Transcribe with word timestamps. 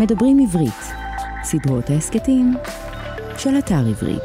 מדברים 0.00 0.38
עברית, 0.38 0.84
סדרות 1.42 1.90
ההסכתים 1.90 2.54
של 3.38 3.50
אתר 3.58 3.86
עברית. 3.88 4.22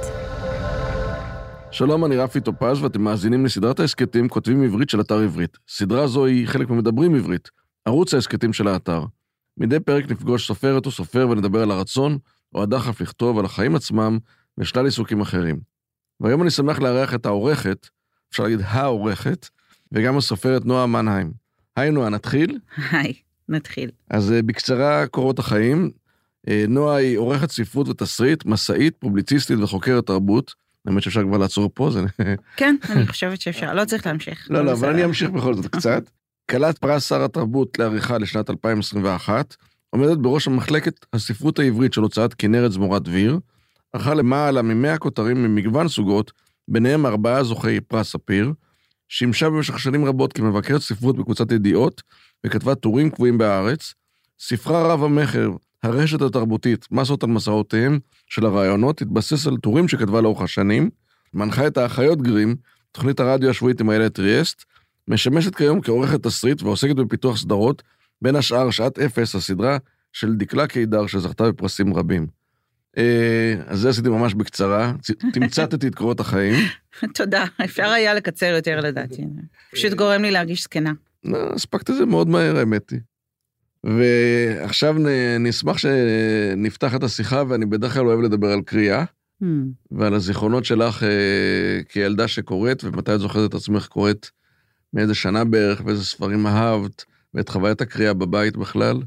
שלום, 1.71 2.05
אני 2.05 2.17
רפי 2.17 2.41
טופז, 2.41 2.81
ואתם 2.81 3.01
מאזינים 3.01 3.45
לסדרת 3.45 3.79
ההסכתים 3.79 4.29
כותבים 4.29 4.63
עברית 4.63 4.89
של 4.89 5.01
אתר 5.01 5.19
עברית. 5.19 5.57
סדרה 5.67 6.07
זו 6.07 6.25
היא 6.25 6.47
חלק 6.47 6.69
ממדברים 6.69 7.15
עברית, 7.15 7.49
ערוץ 7.85 8.13
ההסכתים 8.13 8.53
של 8.53 8.67
האתר. 8.67 9.05
מדי 9.57 9.79
פרק 9.79 10.11
נפגוש 10.11 10.47
סופרת 10.47 10.85
או 10.85 10.91
סופר 10.91 11.27
ונדבר 11.29 11.61
על 11.61 11.71
הרצון 11.71 12.17
או 12.55 12.63
הדחף 12.63 13.01
לכתוב, 13.01 13.39
על 13.39 13.45
החיים 13.45 13.75
עצמם 13.75 14.17
ושלל 14.57 14.85
עיסוקים 14.85 15.21
אחרים. 15.21 15.59
והיום 16.19 16.41
אני 16.41 16.49
שמח 16.49 16.79
לארח 16.79 17.13
את 17.13 17.25
העורכת, 17.25 17.87
אפשר 18.31 18.43
להגיד 18.43 18.59
העורכת, 18.63 19.49
וגם 19.91 20.17
הסופרת 20.17 20.65
נועה 20.65 20.85
מנהיים. 20.85 21.31
היי 21.75 21.91
נועה, 21.91 22.09
נתחיל? 22.09 22.59
היי, 22.91 23.13
נתחיל. 23.49 23.89
אז 24.09 24.31
אה, 24.31 24.41
בקצרה 24.41 25.07
קורות 25.07 25.39
החיים. 25.39 25.91
אה, 26.49 26.65
נועה 26.67 26.95
היא 26.95 27.17
עורכת 27.17 27.51
ספרות 27.51 27.87
ותסריט, 27.87 28.45
מסאית, 28.45 28.95
פובליציסטית 28.99 29.59
וחוקרת 29.59 30.05
תרבות. 30.07 30.53
האמת 30.87 31.03
שאפשר 31.03 31.23
כבר 31.23 31.37
לעצור 31.37 31.71
פה, 31.73 31.89
זה... 31.91 32.01
כן, 32.57 32.75
אני 32.89 33.07
חושבת 33.07 33.41
שאפשר, 33.41 33.73
לא 33.73 33.85
צריך 33.85 34.07
להמשיך. 34.07 34.47
לא, 34.49 34.65
לא, 34.65 34.71
אבל. 34.71 34.89
אני 34.89 35.05
אמשיך 35.05 35.29
בכל 35.29 35.53
זאת 35.53 35.67
קצת. 35.67 36.09
כלת 36.51 36.77
פרס 36.77 37.09
שר 37.09 37.23
התרבות 37.23 37.79
לעריכה 37.79 38.17
לשנת 38.17 38.49
2021, 38.49 39.55
עומדת 39.89 40.17
בראש 40.17 40.47
המחלקת 40.47 41.05
הספרות 41.13 41.59
העברית 41.59 41.93
של 41.93 42.01
הוצאת 42.01 42.33
כנרת 42.33 42.71
זמורת 42.71 43.03
דביר, 43.03 43.39
ערכה 43.93 44.13
למעלה 44.13 44.61
מ-100 44.61 44.97
כותרים 44.97 45.43
ממגוון 45.43 45.87
סוגות, 45.87 46.31
ביניהם 46.67 47.05
ארבעה 47.05 47.43
זוכי 47.43 47.81
פרס 47.81 48.11
ספיר, 48.11 48.53
שימשה 49.09 49.49
במשך 49.49 49.79
שנים 49.79 50.05
רבות 50.05 50.33
כמבקרת 50.33 50.81
ספרות 50.81 51.17
בקבוצת 51.17 51.51
ידיעות, 51.51 52.01
וכתבה 52.45 52.75
טורים 52.75 53.09
קבועים 53.09 53.37
בהארץ. 53.37 53.93
ספרה 54.39 54.93
רב 54.93 55.03
המכר, 55.03 55.49
הרשת 55.83 56.21
התרבותית, 56.21 56.87
מסות 56.91 57.23
על 57.23 57.29
מסעותיהם 57.29 57.99
של 58.27 58.45
הרעיונות, 58.45 59.01
התבסס 59.01 59.47
על 59.47 59.57
טורים 59.57 59.87
שכתבה 59.87 60.21
לאורך 60.21 60.41
השנים, 60.41 60.89
מנחה 61.33 61.67
את 61.67 61.77
האחיות 61.77 62.21
גרים, 62.21 62.55
תוכנית 62.91 63.19
הרדיו 63.19 63.49
השבועית 63.49 63.81
עם 63.81 63.89
איילת 63.89 64.13
טריאסט, 64.13 64.63
משמשת 65.07 65.55
כיום 65.55 65.81
כעורכת 65.81 66.23
תסריט 66.23 66.61
ועוסקת 66.61 66.95
בפיתוח 66.95 67.37
סדרות, 67.37 67.83
בין 68.21 68.35
השאר 68.35 68.71
שעת 68.71 68.99
אפס, 68.99 69.35
הסדרה 69.35 69.77
של 70.11 70.35
דקלה 70.35 70.67
קידר 70.67 71.07
שזכתה 71.07 71.51
בפרסים 71.51 71.93
רבים. 71.93 72.27
אה, 72.97 73.55
אז 73.67 73.79
זה 73.79 73.89
עשיתי 73.89 74.09
ממש 74.09 74.33
בקצרה, 74.33 74.93
תמצתתי 75.33 75.87
את 75.87 75.95
קורות 75.95 76.19
החיים. 76.19 76.55
תודה, 77.15 77.45
אפשר 77.63 77.89
היה 77.89 78.13
לקצר 78.13 78.45
יותר 78.45 78.79
לדעתי. 78.79 79.25
פשוט 79.71 79.93
גורם 79.93 80.21
לי 80.21 80.31
להרגיש 80.31 80.63
זקנה. 80.63 80.91
לא, 81.25 81.53
הספקת 81.53 81.89
את 81.89 81.95
זה 81.95 82.05
מאוד 82.05 82.29
מהר, 82.29 82.57
האמת 82.57 82.89
היא. 82.89 82.99
ועכשיו 83.83 84.93
נ- 84.93 85.47
נשמח 85.47 85.77
שנפתח 85.77 86.95
את 86.95 87.03
השיחה, 87.03 87.43
ואני 87.47 87.65
בדרך 87.65 87.93
כלל 87.93 88.05
אוהב 88.07 88.19
לדבר 88.19 88.51
על 88.51 88.61
קריאה, 88.61 89.03
Hmm. 89.43 89.45
ועל 89.91 90.13
הזיכרונות 90.13 90.65
שלך 90.65 91.03
אה, 91.03 91.83
כילדה 91.89 92.27
שקוראת, 92.27 92.83
ומתי 92.83 93.15
את 93.15 93.19
זוכרת 93.19 93.49
את 93.49 93.55
עצמך 93.55 93.87
קוראת 93.87 94.27
מאיזה 94.93 95.15
שנה 95.15 95.43
בערך, 95.45 95.81
ואיזה 95.85 96.05
ספרים 96.05 96.47
אהבת, 96.47 97.05
ואת 97.33 97.49
חוויית 97.49 97.81
הקריאה 97.81 98.13
בבית 98.13 98.57
בכלל. 98.57 99.01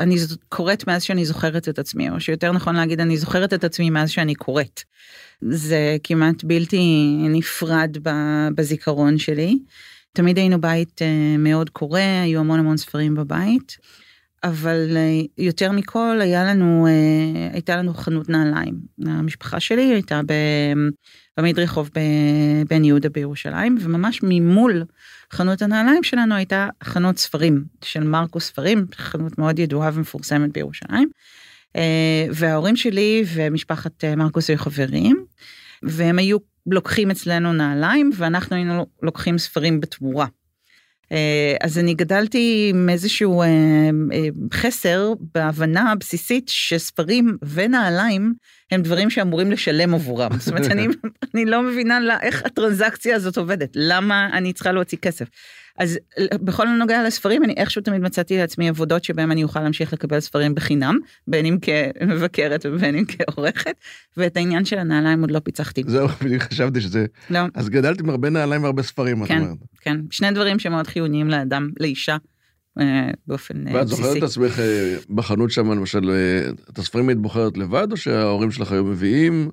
אני 0.00 0.16
קוראת 0.48 0.86
מאז 0.86 1.02
שאני 1.02 1.24
זוכרת 1.24 1.68
את 1.68 1.78
עצמי, 1.78 2.10
או 2.10 2.20
שיותר 2.20 2.52
נכון 2.52 2.76
להגיד, 2.76 3.00
אני 3.00 3.16
זוכרת 3.16 3.54
את 3.54 3.64
עצמי 3.64 3.90
מאז 3.90 4.10
שאני 4.10 4.34
קוראת. 4.34 4.80
זה 5.40 5.96
כמעט 6.02 6.44
בלתי 6.44 7.16
נפרד 7.30 7.96
בזיכרון 8.54 9.18
שלי. 9.18 9.58
תמיד 10.12 10.38
היינו 10.38 10.60
בית 10.60 11.02
אה, 11.02 11.36
מאוד 11.38 11.70
קורא, 11.70 12.00
היו 12.00 12.40
המון 12.40 12.60
המון 12.60 12.76
ספרים 12.76 13.14
בבית, 13.14 13.76
אבל 14.44 14.96
אה, 14.96 15.20
יותר 15.38 15.72
מכל 15.72 16.18
היה 16.20 16.44
לנו, 16.44 16.86
אה, 16.86 17.52
הייתה 17.52 17.76
לנו 17.76 17.94
חנות 17.94 18.28
נעליים. 18.28 18.74
המשפחה 19.06 19.60
שלי 19.60 19.82
הייתה 19.82 20.20
ב- 20.26 20.88
במדרחוב 21.36 21.90
בבן 21.94 22.84
יהודה 22.84 23.08
בירושלים, 23.08 23.78
וממש 23.80 24.20
ממול 24.22 24.84
חנות 25.32 25.62
הנעליים 25.62 26.02
שלנו 26.02 26.34
הייתה 26.34 26.68
חנות 26.84 27.18
ספרים 27.18 27.64
של 27.84 28.04
מרקוס 28.04 28.46
ספרים, 28.46 28.86
חנות 28.96 29.38
מאוד 29.38 29.58
ידועה 29.58 29.90
ומפורסמת 29.94 30.52
בירושלים. 30.52 31.10
וההורים 32.32 32.76
שלי 32.76 33.24
ומשפחת 33.34 34.04
מרקוס 34.04 34.50
היו 34.50 34.58
חברים, 34.58 35.24
והם 35.82 36.18
היו 36.18 36.38
לוקחים 36.66 37.10
אצלנו 37.10 37.52
נעליים, 37.52 38.10
ואנחנו 38.16 38.56
היינו 38.56 38.86
לוקחים 39.02 39.38
ספרים 39.38 39.80
בתמורה. 39.80 40.26
אה, 41.12 41.56
אז 41.60 41.78
אני 41.78 41.94
גדלתי 41.94 42.66
עם 42.70 42.88
איזשהו 42.88 43.42
אה, 43.42 43.46
אה, 44.12 44.28
חסר 44.52 45.12
בהבנה 45.34 45.92
הבסיסית 45.92 46.48
שספרים 46.48 47.36
ונעליים 47.42 48.34
הם 48.70 48.82
דברים 48.82 49.10
שאמורים 49.10 49.50
לשלם 49.50 49.94
עבורם. 49.94 50.30
זאת 50.38 50.48
אומרת, 50.48 50.70
אני, 50.70 50.86
אני 51.34 51.44
לא 51.44 51.62
מבינה 51.62 52.00
לה, 52.00 52.20
איך 52.22 52.42
הטרנזקציה 52.44 53.16
הזאת 53.16 53.36
עובדת, 53.36 53.70
למה 53.74 54.28
אני 54.32 54.52
צריכה 54.52 54.72
להוציא 54.72 54.98
כסף. 54.98 55.28
אז 55.80 55.98
בכל 56.32 56.68
הנוגע 56.68 57.02
לספרים, 57.02 57.44
אני 57.44 57.54
איכשהו 57.56 57.82
תמיד 57.82 58.00
מצאתי 58.00 58.36
לעצמי 58.36 58.68
עבודות 58.68 59.04
שבהם 59.04 59.32
אני 59.32 59.42
אוכל 59.42 59.60
להמשיך 59.60 59.92
לקבל 59.92 60.20
ספרים 60.20 60.54
בחינם, 60.54 60.98
בין 61.28 61.46
אם 61.46 61.58
כמבקרת 61.62 62.66
ובין 62.68 62.94
אם 62.94 63.04
כעורכת, 63.08 63.74
ואת 64.16 64.36
העניין 64.36 64.64
של 64.64 64.78
הנעליים 64.78 65.20
עוד 65.20 65.30
לא 65.30 65.38
פיצחתי. 65.38 65.82
זהו, 65.86 66.08
בדיוק 66.24 66.42
חשבתי 66.42 66.80
שזה... 66.80 67.06
לא, 67.30 67.40
אז 67.54 67.68
גדלתי 67.68 68.02
עם 68.02 68.10
הרבה 68.10 68.30
נעליים 68.30 68.62
והרבה 68.62 68.82
ספרים, 68.82 69.22
את 69.22 69.28
כן. 69.28 69.40
אומרת. 69.40 69.56
כן, 69.80 70.00
שני 70.10 70.30
דברים 70.30 70.58
שמאוד 70.58 70.86
חיוניים 70.86 71.28
לאדם, 71.28 71.70
לאישה, 71.80 72.16
אה, 72.80 73.10
באופן 73.26 73.68
אה, 73.68 73.74
ואת 73.74 73.88
זוכרת 73.88 74.04
בסיסי. 74.04 74.18
את 74.18 74.22
עצמך 74.22 74.58
אה, 74.58 74.96
בחנות 75.10 75.50
שם, 75.50 75.70
למשל, 75.72 76.10
אה, 76.10 76.50
את 76.70 76.78
הספרים 76.78 77.08
היית 77.08 77.18
בוחרת 77.18 77.58
לבד, 77.58 77.88
או 77.92 77.96
שההורים 77.96 78.50
שלך 78.50 78.72
היו 78.72 78.84
מביאים? 78.84 79.50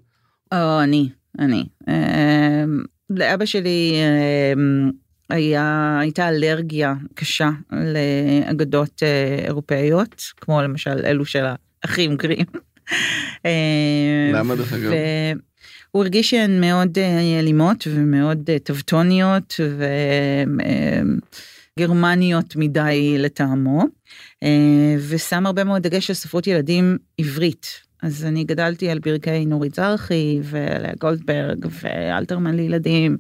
או, 0.53 0.83
אני, 0.83 1.09
אני. 1.39 1.65
אה, 1.88 2.63
לאבא 3.09 3.45
שלי 3.45 3.94
אה, 3.95 4.53
היה, 5.29 5.97
הייתה 6.01 6.29
אלרגיה 6.29 6.93
קשה 7.13 7.49
לאגדות 7.71 9.03
אה, 9.03 9.45
אירופאיות, 9.45 10.23
כמו 10.41 10.61
למשל 10.61 11.05
אלו 11.05 11.25
של 11.25 11.45
האחים 11.83 12.15
גרים. 12.15 12.45
אה, 13.45 14.31
למה, 14.33 14.55
דרך 14.55 14.73
אגב? 14.73 14.91
הוא 15.91 16.03
הרגיש 16.03 16.29
שהן 16.29 16.61
מאוד 16.61 16.97
אה, 16.97 17.39
אלימות 17.39 17.88
ומאוד 17.88 18.49
טבטוניות 18.63 19.59
וגרמניות 21.77 22.55
מדי 22.55 23.15
לטעמו, 23.17 23.83
ושם 25.09 25.45
הרבה 25.45 25.63
מאוד 25.63 25.81
דגש 25.81 26.09
על 26.09 26.15
ספרות 26.15 26.47
ילדים 26.47 26.97
עברית. 27.17 27.88
אז 28.03 28.25
אני 28.25 28.44
גדלתי 28.44 28.89
על 28.89 28.99
ברכי 28.99 29.45
נורית 29.45 29.75
זרחי 29.75 30.39
ולאה 30.44 30.91
גולדברג 30.99 31.65
ואלתרמן 31.81 32.55
לילדים. 32.55 33.17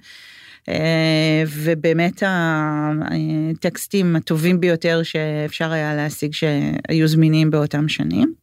אה, 0.69 1.43
ובאמת 1.47 2.23
הטקסטים 2.25 4.15
הטובים 4.15 4.59
ביותר 4.59 5.03
שאפשר 5.03 5.71
היה 5.71 5.95
להשיג 5.95 6.33
שהיו 6.33 7.07
זמינים 7.07 7.51
באותם 7.51 7.89
שנים. 7.89 8.33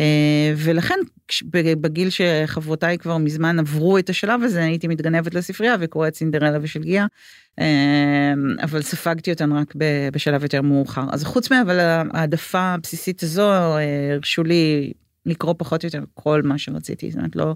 אה, 0.00 0.52
ולכן 0.56 0.98
בגיל 1.80 2.08
שחברותיי 2.10 2.98
כבר 2.98 3.18
מזמן 3.18 3.58
עברו 3.58 3.98
את 3.98 4.10
השלב 4.10 4.42
הזה 4.42 4.64
הייתי 4.64 4.88
מתגנבת 4.88 5.34
לספרייה 5.34 5.76
וקוראת 5.80 6.14
סינדרלה 6.14 6.58
ושל 6.62 6.82
גיאה, 6.82 7.06
אה, 7.60 8.32
אבל 8.62 8.82
ספגתי 8.82 9.32
אותן 9.32 9.52
רק 9.52 9.74
בשלב 10.12 10.42
יותר 10.42 10.62
מאוחר. 10.62 11.04
אז 11.12 11.24
חוץ 11.24 11.50
מאבל 11.50 11.78
העדפה 12.12 12.60
הבסיסית 12.60 13.22
הזו 13.22 13.50
הרשו 13.52 14.42
לי 14.42 14.92
לקרוא 15.26 15.54
פחות 15.58 15.84
או 15.84 15.86
יותר 15.86 16.04
כל 16.14 16.42
מה 16.42 16.58
שרציתי, 16.58 17.10
זאת 17.10 17.18
אומרת 17.18 17.36
לא 17.36 17.54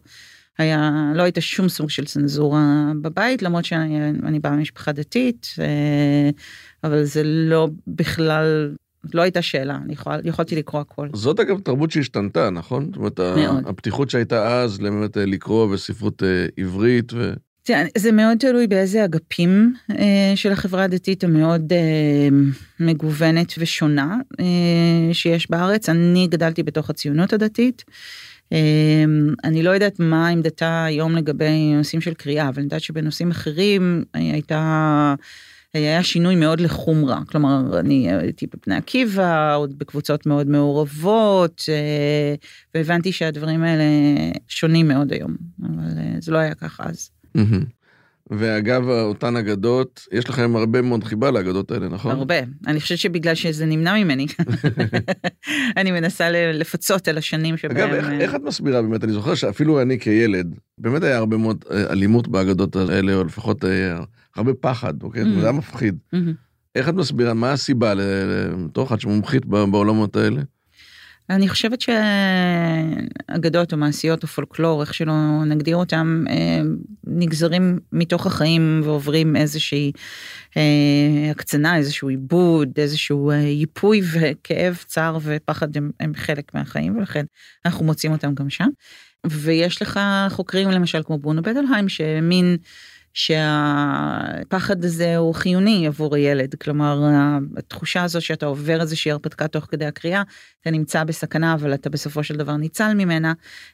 היה, 0.59 1.13
לא 1.15 1.23
הייתה 1.23 1.41
שום 1.41 1.69
סוג 1.69 1.91
של 1.91 2.05
צנזורה 2.05 2.93
בבית 3.03 3.43
למרות 3.43 3.65
שאני 3.65 4.11
אני 4.23 4.41
באה 4.41 4.53
ממשפחה 4.53 4.93
דתית, 4.93 5.55
אה, 5.61 6.31
אבל 6.85 7.05
זה 7.05 7.23
לא 7.25 7.69
בכלל, 7.87 8.75
לא 9.15 9.23
הייתה 9.23 9.43
שאלה, 9.43 9.79
אני 9.85 9.93
יכול, 9.93 10.13
יכולתי 10.25 10.57
לקרוא 10.57 10.81
הכל. 10.81 11.09
זאת 11.13 11.41
אגב 11.41 11.61
תרבות 11.61 11.91
שהשתנתה, 11.91 12.51
נכון? 12.51 12.87
זאת 12.87 12.97
אומרת, 12.97 13.21
מאוד. 13.21 13.65
הפתיחות 13.67 14.11
שהייתה 14.11 14.63
אז 14.63 14.79
באמת 14.79 15.17
אה, 15.17 15.27
לקרוא 15.27 15.67
וספרות 15.75 16.23
אה, 16.23 16.47
עברית, 16.57 17.13
ו... 17.13 17.33
זה 17.99 18.13
מאוד 18.13 18.39
תלוי 18.39 18.67
באיזה 18.67 19.05
אגפים 19.05 19.75
אה, 19.91 20.33
של 20.35 20.53
החברה 20.53 20.85
הדתית 20.85 21.25
המאוד 21.25 21.73
אה, 21.73 22.29
מגוונת 22.81 23.55
ושונה 23.59 24.17
אה, 24.41 25.15
שיש 25.15 25.51
בארץ. 25.51 25.89
אני 25.89 26.27
גדלתי 26.31 26.63
בתוך 26.63 26.91
הציונות 26.91 27.33
הדתית. 27.33 27.85
אה, 27.89 27.95
אני 29.45 29.63
לא 29.63 29.71
יודעת 29.71 30.01
מה 30.01 30.29
עמדתה 30.29 30.85
היום 30.85 31.17
לגבי 31.17 31.73
נושאים 31.75 32.01
של 32.01 32.15
קריאה, 32.15 32.49
אבל 32.49 32.57
אני 32.57 32.65
יודעת 32.65 32.81
שבנושאים 32.81 33.31
אחרים 33.31 34.05
אה, 34.15 34.21
הייתה... 34.21 35.15
היה 35.75 36.03
שינוי 36.03 36.35
מאוד 36.35 36.61
לחומרה, 36.61 37.21
כלומר 37.27 37.81
אני 37.81 38.13
הייתי 38.13 38.47
בבני 38.47 38.77
עקיבא, 38.77 39.55
עוד 39.55 39.79
בקבוצות 39.79 40.27
מאוד 40.27 40.47
מעורבות, 40.47 41.65
אה, 41.69 42.35
והבנתי 42.75 43.13
שהדברים 43.13 43.63
האלה 43.63 43.85
שונים 44.49 44.89
מאוד 44.89 45.13
היום, 45.13 45.37
אבל 45.63 45.99
אה, 45.99 46.15
זה 46.21 46.33
לא 46.33 46.39
היה 46.39 46.55
ככה 46.55 46.85
אז. 46.87 47.11
מהמם. 47.35 47.82
ואגב, 48.39 48.89
אותן 48.89 49.37
אגדות, 49.37 50.07
יש 50.13 50.29
לכם 50.29 50.57
הרבה 50.57 50.83
מאוד 50.83 51.05
חיבה 51.05 51.31
לאגדות 51.31 51.71
האלה, 51.71 51.89
נכון? 51.89 52.17
הרבה. 52.17 52.35
אני 52.67 52.81
חושבת 52.81 52.99
שבגלל 52.99 53.35
שזה 53.35 53.67
נמנע 53.67 53.95
ממני, 53.95 54.27
אני 55.77 55.93
מנסה 55.93 56.31
לפצות 56.31 57.09
על 57.09 57.19
השנים 57.19 57.57
שבהם... 57.57 57.77
אגב, 57.77 57.93
איך, 57.95 58.07
איך 58.21 58.35
את 58.35 58.41
מסבירה 58.45 58.83
באמת? 58.83 59.05
אני 59.05 59.13
זוכר 59.13 59.35
שאפילו 59.35 59.83
אני 59.83 59.99
כילד, 59.99 60.55
באמת 60.79 61.03
היה 61.03 61.17
הרבה 61.17 61.37
מאוד 61.37 61.65
אלימות 61.91 62.29
באגדות 62.29 62.77
האלה, 62.77 63.15
או 63.15 63.25
לפחות 63.25 63.65
הרבה 64.37 64.55
פחד, 64.55 65.03
אוקיי? 65.03 65.25
זה 65.25 65.43
היה 65.43 65.53
מפחיד. 65.53 65.99
איך 66.75 66.89
את 66.89 66.95
מסבירה, 66.95 67.35
מה 67.35 67.53
הסיבה 67.53 67.95
לתוך 67.95 68.93
את 68.93 69.01
שמומחית 69.01 69.47
בעולמות 69.47 70.17
האלה? 70.17 70.43
אני 71.31 71.49
חושבת 71.49 71.79
שאגדות 71.81 73.73
או 73.73 73.79
מעשיות 73.79 74.23
או 74.23 74.29
פולקלור, 74.29 74.81
איך 74.81 74.95
שלא 74.95 75.45
נגדיר 75.47 75.77
אותם, 75.77 76.25
אה, 76.29 76.61
נגזרים 77.07 77.79
מתוך 77.93 78.27
החיים 78.27 78.81
ועוברים 78.85 79.37
איזושהי 79.37 79.93
אה, 80.57 81.31
הקצנה, 81.31 81.77
איזשהו 81.77 82.09
עיבוד, 82.09 82.69
איזשהו 82.77 83.31
אה, 83.31 83.37
ייפוי 83.37 84.01
וכאב, 84.13 84.77
צער 84.87 85.19
ופחד 85.23 85.77
הם, 85.77 85.91
הם 86.01 86.13
חלק 86.15 86.55
מהחיים, 86.55 86.97
ולכן 86.97 87.25
אנחנו 87.67 87.85
מוצאים 87.85 88.13
אותם 88.13 88.35
גם 88.35 88.51
שם. 88.51 88.69
ויש 89.27 89.83
לך 89.83 90.01
חוקרים 90.29 90.71
למשל 90.71 91.03
כמו 91.03 91.19
ברונו 91.19 91.43
בדלהיים, 91.43 91.89
שמין... 91.89 92.57
שהפחד 93.15 94.85
הזה 94.85 95.17
הוא 95.17 95.35
חיוני 95.35 95.87
עבור 95.87 96.15
הילד, 96.15 96.55
כלומר 96.55 97.01
התחושה 97.57 98.03
הזו 98.03 98.21
שאתה 98.21 98.47
עובר 98.47 98.81
איזושהי 98.81 99.11
הרפתקה 99.11 99.49
תוך 99.49 99.65
כדי 99.65 99.85
הקריאה, 99.85 100.23
אתה 100.61 100.71
נמצא 100.71 101.05
בסכנה 101.05 101.55
אבל 101.55 101.75
אתה 101.75 101.91
בסופו 101.91 102.25
של 102.25 102.37
דבר 102.37 102.57
ניצל 102.57 102.95
ממנה, 102.95 103.33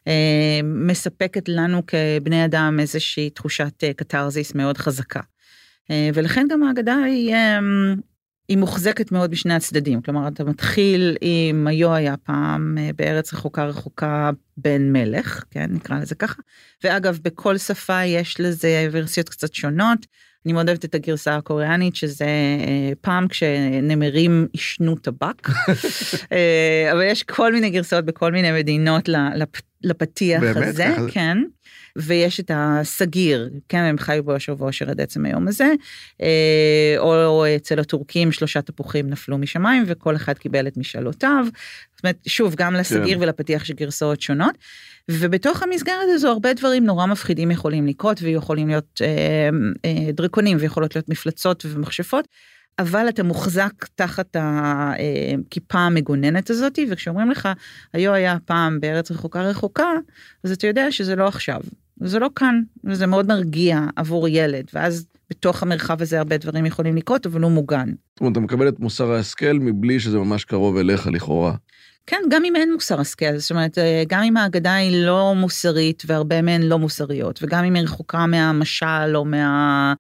אה, 0.08 0.60
מספקת 0.64 1.48
לנו 1.48 1.82
כבני 1.86 2.44
אדם 2.44 2.76
איזושהי 2.80 3.30
תחושת 3.30 3.84
אה, 3.84 3.92
קתרזיס 3.92 4.54
מאוד 4.54 4.78
חזקה. 4.78 5.20
אה, 5.90 6.10
ולכן 6.14 6.46
גם 6.50 6.62
ההגדה 6.62 6.96
היא 6.96 7.34
היא 8.48 8.58
מוחזקת 8.58 9.12
מאוד 9.12 9.30
בשני 9.30 9.54
הצדדים, 9.54 10.02
כלומר 10.02 10.28
אתה 10.28 10.44
מתחיל 10.44 11.16
עם 11.20 11.66
היו 11.66 11.94
היה 11.94 12.16
פעם 12.16 12.78
אה, 12.78 12.90
בארץ 12.96 13.34
רחוקה 13.34 13.64
רחוקה 13.64 14.30
בן 14.56 14.92
מלך, 14.92 15.44
כן 15.50 15.66
נקרא 15.70 15.98
לזה 15.98 16.14
ככה, 16.14 16.42
ואגב 16.84 17.18
בכל 17.22 17.58
שפה 17.58 18.04
יש 18.04 18.40
לזה 18.40 18.88
ורסיות 18.92 19.28
קצת 19.28 19.54
שונות, 19.54 20.06
אני 20.46 20.52
מאוד 20.52 20.68
אוהבת 20.68 20.84
את 20.84 20.94
הגרסה 20.94 21.36
הקוריאנית 21.36 21.96
שזה 21.96 22.24
אה, 22.24 22.92
פעם 23.00 23.28
כשנמרים 23.28 24.46
עישנו 24.52 24.96
טבק, 24.96 25.48
אה, 26.32 26.88
אבל 26.92 27.02
יש 27.02 27.22
כל 27.22 27.52
מיני 27.52 27.70
גרסאות 27.70 28.04
בכל 28.04 28.32
מיני 28.32 28.52
מדינות 28.52 29.08
לפתיח 29.82 30.40
באמת? 30.40 30.56
הזה, 30.56 30.96
כן. 31.10 31.38
ויש 31.98 32.40
את 32.40 32.50
הסגיר, 32.54 33.50
כן, 33.68 33.78
הם 33.78 33.98
חיו 33.98 34.24
באושר 34.24 34.54
ואושר 34.58 34.90
עד 34.90 35.00
עצם 35.00 35.26
היום 35.26 35.48
הזה, 35.48 35.72
אה, 36.22 36.94
או 36.98 37.44
אצל 37.56 37.78
הטורקים 37.78 38.32
שלושה 38.32 38.62
תפוחים 38.62 39.10
נפלו 39.10 39.38
משמיים 39.38 39.84
וכל 39.86 40.16
אחד 40.16 40.38
קיבל 40.38 40.66
את 40.66 40.76
משאלותיו. 40.76 41.46
זאת 41.96 42.04
אומרת, 42.04 42.18
שוב, 42.26 42.54
גם 42.54 42.74
לסגיר 42.74 43.18
כן. 43.18 43.22
ולפתיח 43.22 43.64
של 43.64 43.74
גרסאות 43.74 44.20
שונות. 44.20 44.58
ובתוך 45.10 45.62
המסגרת 45.62 46.08
הזו 46.14 46.28
הרבה 46.28 46.54
דברים 46.54 46.84
נורא 46.84 47.06
מפחידים 47.06 47.50
יכולים 47.50 47.86
לקרות 47.86 48.22
ויכולים 48.22 48.68
להיות 48.68 49.00
אה, 49.02 49.48
אה, 49.84 50.12
דרקונים 50.12 50.56
ויכולות 50.60 50.96
להיות 50.96 51.08
מפלצות 51.08 51.66
ומכשפות. 51.68 52.28
אבל 52.78 53.08
אתה 53.08 53.22
מוחזק 53.22 53.72
תחת 53.94 54.36
הכיפה 54.38 55.78
המגוננת 55.78 56.50
הזאת 56.50 56.78
וכשאומרים 56.90 57.30
לך 57.30 57.48
היו 57.92 58.12
היה 58.12 58.36
פעם 58.44 58.80
בארץ 58.80 59.10
רחוקה 59.10 59.42
רחוקה 59.42 59.92
אז 60.44 60.52
אתה 60.52 60.66
יודע 60.66 60.92
שזה 60.92 61.16
לא 61.16 61.28
עכשיו 61.28 61.60
זה 62.00 62.18
לא 62.18 62.30
כאן 62.36 62.62
וזה 62.84 63.06
מאוד 63.06 63.28
מרגיע 63.28 63.80
עבור 63.96 64.28
ילד 64.28 64.64
ואז 64.74 65.06
בתוך 65.30 65.62
המרחב 65.62 66.02
הזה 66.02 66.18
הרבה 66.18 66.36
דברים 66.36 66.66
יכולים 66.66 66.96
לקרות 66.96 67.26
אבל 67.26 67.42
הוא 67.42 67.50
מוגן. 67.50 67.88
זאת 67.88 68.20
אומרת 68.20 68.32
אתה 68.32 68.40
מקבל 68.40 68.68
את 68.68 68.80
מוסר 68.80 69.12
ההשכל 69.12 69.52
מבלי 69.52 70.00
שזה 70.00 70.18
ממש 70.18 70.44
קרוב 70.44 70.76
אליך 70.76 71.06
לכאורה. 71.06 71.54
כן 72.06 72.20
גם 72.30 72.44
אם 72.44 72.56
אין 72.56 72.72
מוסר 72.72 73.00
השכל 73.00 73.36
זאת 73.36 73.50
אומרת 73.50 73.78
גם 74.08 74.22
אם 74.22 74.36
ההגדה 74.36 74.74
היא 74.74 75.06
לא 75.06 75.34
מוסרית 75.36 76.02
והרבה 76.06 76.42
מהן 76.42 76.62
לא 76.62 76.78
מוסריות 76.78 77.42
וגם 77.42 77.64
אם 77.64 77.74
היא 77.74 77.82
רחוקה 77.82 78.26
מהמשל 78.26 79.14
או 79.16 79.24
מה. 79.24 79.94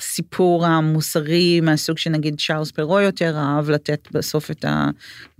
הסיפור 0.00 0.66
המוסרי 0.66 1.60
מהסוג 1.60 1.98
שנגיד 1.98 2.40
צ'ארלס 2.46 2.70
פרו 2.70 3.00
יותר 3.00 3.36
אהב 3.36 3.70
לתת 3.70 4.08
בסוף 4.12 4.50
את 4.50 4.64
ה... 4.64 4.90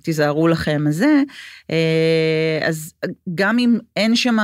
תיזהרו 0.04 0.48
לכם 0.48 0.84
הזה, 0.88 1.22
אה, 1.70 2.58
אז 2.62 2.92
גם 3.34 3.58
אם 3.58 3.78
אין 3.96 4.16
שם 4.16 4.36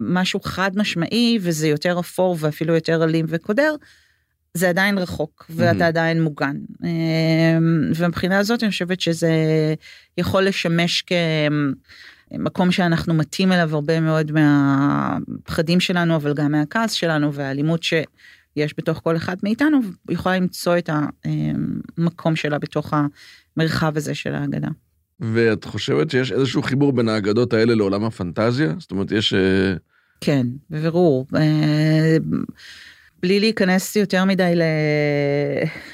משהו 0.00 0.40
חד 0.40 0.70
משמעי 0.76 1.38
וזה 1.40 1.68
יותר 1.68 2.00
אפור 2.00 2.36
ואפילו 2.40 2.74
יותר 2.74 3.04
אלים 3.04 3.26
וקודר, 3.28 3.74
זה 4.54 4.68
עדיין 4.68 4.98
רחוק 4.98 5.46
ואתה 5.50 5.84
mm-hmm. 5.84 5.88
עדיין 5.88 6.22
מוגן. 6.22 6.56
אה, 6.84 7.58
ומבחינה 7.96 8.38
הזאת 8.38 8.62
אני 8.62 8.70
חושבת 8.70 9.00
שזה 9.00 9.34
יכול 10.18 10.42
לשמש 10.42 11.04
כמקום 12.30 12.72
שאנחנו 12.72 13.14
מתאים 13.14 13.52
אליו 13.52 13.74
הרבה 13.74 14.00
מאוד 14.00 14.32
מהפחדים 14.32 15.80
שלנו 15.80 16.16
אבל 16.16 16.34
גם 16.34 16.52
מהכעס 16.52 16.92
שלנו 16.92 17.34
והאלימות 17.34 17.82
ש... 17.82 17.94
יש 18.56 18.74
בתוך 18.78 19.00
כל 19.04 19.16
אחד 19.16 19.36
מאיתנו, 19.42 19.80
יכולה 20.10 20.36
למצוא 20.36 20.78
את 20.78 20.90
המקום 21.98 22.36
שלה 22.36 22.58
בתוך 22.58 22.94
המרחב 23.56 23.96
הזה 23.96 24.14
של 24.14 24.34
ההגדה. 24.34 24.68
ואת 25.20 25.64
חושבת 25.64 26.10
שיש 26.10 26.32
איזשהו 26.32 26.62
חיבור 26.62 26.92
בין 26.92 27.08
האגדות 27.08 27.52
האלה 27.52 27.74
לעולם 27.74 28.04
הפנטזיה? 28.04 28.74
זאת 28.78 28.90
אומרת, 28.90 29.12
יש... 29.12 29.34
אה, 29.34 29.74
כן, 30.20 30.46
בבירור. 30.70 31.26
אה, 31.36 32.16
בלי 33.22 33.40
להיכנס 33.40 33.96
יותר 33.96 34.24
מדי 34.24 34.52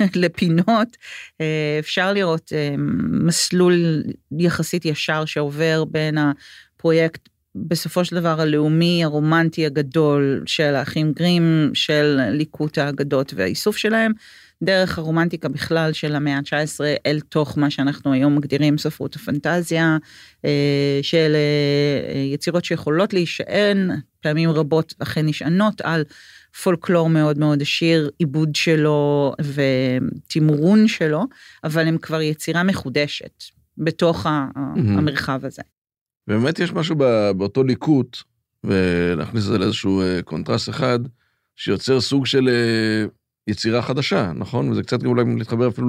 לפינות, 0.23 0.97
אה, 1.41 1.76
אפשר 1.79 2.12
לראות 2.12 2.53
מסלול 3.26 4.03
יחסית 4.38 4.85
ישר 4.85 5.25
שעובר 5.25 5.85
בין 5.85 6.19
הפרויקט 6.19 7.29
בסופו 7.56 8.05
של 8.05 8.17
דבר 8.17 8.41
הלאומי 8.41 9.05
הרומנטי 9.05 9.67
הגדול 9.67 10.43
של 10.47 10.75
האחים 10.75 11.12
גרים, 11.12 11.70
של 11.75 12.19
ליקוט 12.31 12.79
האגדות 12.79 13.35
והאיסוף 13.37 13.76
שלהם, 13.76 14.12
דרך 14.62 14.99
הרומנטיקה 14.99 15.49
בכלל 15.49 15.93
של 15.93 16.14
המאה 16.14 16.37
ה-19 16.37 16.81
אל 17.06 17.20
תוך 17.20 17.58
מה 17.58 17.70
שאנחנו 17.70 18.12
היום 18.12 18.37
מגדירים 18.37 18.79
ספרות 18.79 19.17
הפנטזיה, 19.17 19.97
אה, 20.44 20.99
של 21.03 21.37
אה, 21.37 22.19
יצירות 22.19 22.64
שיכולות 22.64 23.12
להישען, 23.12 23.91
פעמים 24.20 24.50
רבות 24.50 24.94
אכן 24.99 25.26
נשענות 25.26 25.81
על 25.81 26.05
פולקלור 26.62 27.08
מאוד 27.08 27.38
מאוד 27.38 27.62
עשיר, 27.62 28.11
עיבוד 28.19 28.55
שלו 28.55 29.32
ותמרון 29.43 30.88
שלו, 30.88 31.25
אבל 31.64 31.88
הם 31.88 31.99
כבר 31.99 32.20
יצירה 32.20 32.62
מחודשת 32.62 33.44
בתוך 33.79 34.26
המרחב 34.26 35.44
הזה. 35.44 35.62
באמת 36.28 36.58
יש 36.58 36.73
משהו 36.73 36.96
באותו 37.36 37.65
ליקוט, 37.65 38.17
ולהכניס 38.65 39.44
את 39.44 39.48
זה 39.48 39.58
לאיזשהו 39.58 40.00
אה, 40.00 40.22
קונטרסט 40.24 40.69
אחד, 40.69 40.98
שיוצר 41.56 42.00
סוג 42.00 42.27
של 42.27 42.48
אה, 42.48 43.06
יצירה 43.46 43.82
חדשה, 43.82 44.32
נכון? 44.34 44.69
וזה 44.70 44.82
קצת 44.82 45.05
אולי 45.05 45.24
להתחבר 45.39 45.69
אפילו 45.69 45.89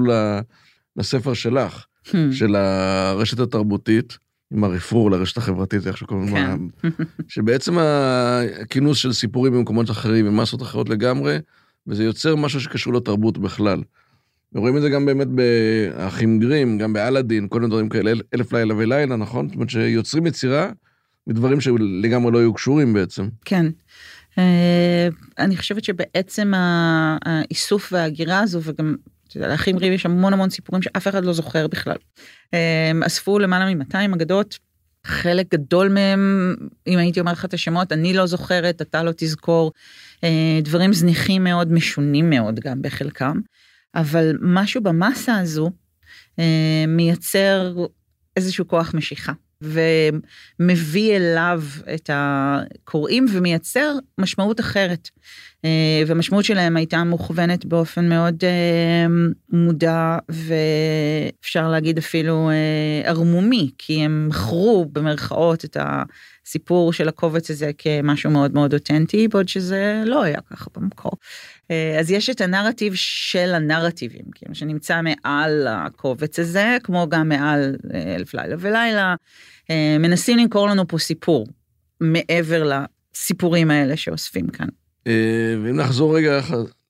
לספר 0.96 1.34
שלך, 1.34 1.86
hmm. 2.08 2.16
של 2.32 2.56
הרשת 2.56 3.40
התרבותית, 3.40 4.18
עם 4.54 4.64
הרפרור 4.64 5.12
לרשת 5.12 5.38
החברתית, 5.38 5.88
איך 5.88 5.98
שקוראים 5.98 6.28
לזה, 6.28 6.36
כן. 6.36 6.90
שבעצם 7.28 7.78
הכינוס 7.78 8.98
של 8.98 9.14
סיפורים 9.14 9.54
במקומות 9.54 9.90
אחרים, 9.90 10.26
עם 10.26 10.38
מסות 10.38 10.62
אחרות 10.62 10.90
לגמרי, 10.90 11.38
וזה 11.88 12.04
יוצר 12.04 12.36
משהו 12.36 12.62
שקשור 12.62 12.94
לתרבות 12.94 13.38
בכלל. 13.38 13.84
ורואים 14.54 14.77
את 14.77 14.82
זה 14.82 14.89
גם 14.89 15.06
באמת 15.06 15.27
באחים 15.27 16.39
גרים, 16.39 16.77
גם 16.77 16.94
באלאדין, 16.94 17.48
כל 17.50 17.60
מיני 17.60 17.70
דברים 17.70 17.89
כאלה, 17.89 18.12
אלף 18.34 18.54
לילה 18.54 18.75
ולילה, 18.77 19.16
נכון? 19.16 19.48
זאת 19.48 19.56
אומרת 19.56 19.70
שיוצרים 19.70 20.27
יצירה 20.27 20.70
מדברים 21.27 21.62
שלגמרי 21.62 22.32
לא 22.32 22.39
היו 22.39 22.54
קשורים 22.54 22.94
בעצם. 22.94 23.27
כן. 23.46 23.66
אה, 24.38 25.08
אני 25.39 25.58
חושבת 25.58 25.84
שבעצם 25.84 26.54
האיסוף 26.56 27.94
וההגירה 27.94 28.39
הזו, 28.39 28.60
וגם 28.63 28.96
לאחים 29.36 29.77
גרים 29.77 29.94
יש 29.94 30.06
המון 30.06 30.34
המון 30.34 30.50
סיפורים 30.50 30.82
שאף 30.82 31.08
אחד 31.08 31.25
לא 31.25 31.34
זוכר 31.34 31.68
בכלל. 31.68 31.98
אה, 32.54 32.92
אספו 33.06 33.39
למעלה 33.39 33.75
מ-200 33.75 34.16
אגדות, 34.16 34.60
חלק 35.04 35.54
גדול 35.54 35.89
מהם, 35.89 36.56
אם 36.88 36.98
הייתי 36.98 37.20
אומר 37.20 37.32
לך 37.32 37.46
את 37.46 37.54
השמות, 37.54 37.92
אני 37.92 38.13
לא 38.13 38.25
זוכרת, 38.25 38.82
אתה 38.82 39.04
לא 39.04 39.12
תזכור. 39.18 39.72
אה, 40.24 40.60
דברים 40.62 40.94
זניחים 40.94 41.44
מאוד, 41.44 41.72
משונים 41.72 42.30
מאוד 42.30 42.60
גם 42.60 42.82
בחלקם. 42.82 43.39
אבל 43.98 44.38
משהו 44.42 44.82
במסה 44.84 45.38
הזו 45.38 45.72
אה, 46.39 46.86
מייצר 46.88 47.74
איזשהו 48.38 48.68
כוח 48.68 48.94
משיכה. 48.94 49.34
ומביא 49.62 51.16
אליו 51.16 51.63
את 51.96 52.10
הקוראים 52.13 53.25
ומייצר 53.32 53.94
משמעות 54.18 54.60
אחרת. 54.60 55.10
אה, 55.66 56.04
והמשמעות 56.08 56.46
שלהם 56.46 56.77
הייתה 56.77 57.04
מוכוונת 57.04 57.66
באופן 57.66 58.10
מאוד 58.10 58.44
אה, 58.44 59.08
מודע 59.50 60.18
ואפשר 60.30 61.70
להגיד 61.70 61.98
אפילו 61.98 62.50
ערמומי, 63.04 63.72
כי 63.77 64.04
הם 64.06 64.27
מכרו 64.27 64.86
במרכאות 64.92 65.66
את 65.66 65.77
הסיפור 66.48 66.94
של 66.94 67.08
הקובץ 67.08 67.51
הזה 67.51 67.72
כמשהו 67.77 68.32
מאוד 68.32 68.54
מאוד 68.54 68.74
אותנטי, 68.74 69.27
בעוד 69.27 69.48
שזה 69.48 70.04
לא 70.06 70.24
היה 70.24 70.39
ככה 70.51 70.70
במקור. 70.75 71.12
אז 72.00 72.12
יש 72.12 72.30
את 72.30 72.42
הנרטיב 72.42 72.94
של 72.96 73.54
הנרטיבים, 73.56 74.25
כאילו 74.36 74.56
שנמצא 74.56 75.01
מעל 75.01 75.68
הקובץ 75.68 76.39
הזה, 76.39 76.77
כמו 76.84 77.08
גם 77.10 77.30
מעל 77.30 77.75
אלף 77.94 78.34
לילה 78.34 78.56
ולילה, 78.60 79.16
מנסים 80.00 80.38
למכור 80.38 80.68
לנו 80.68 80.88
פה 80.88 80.98
סיפור 80.98 81.48
מעבר 82.01 82.63
לסיפורים 83.13 83.72
האלה 83.72 83.98
שאוספים 83.98 84.48
כאן. 84.48 84.68
אה, 85.08 85.56
ואם 85.63 85.77
נחזור 85.77 86.18
רגע 86.18 86.39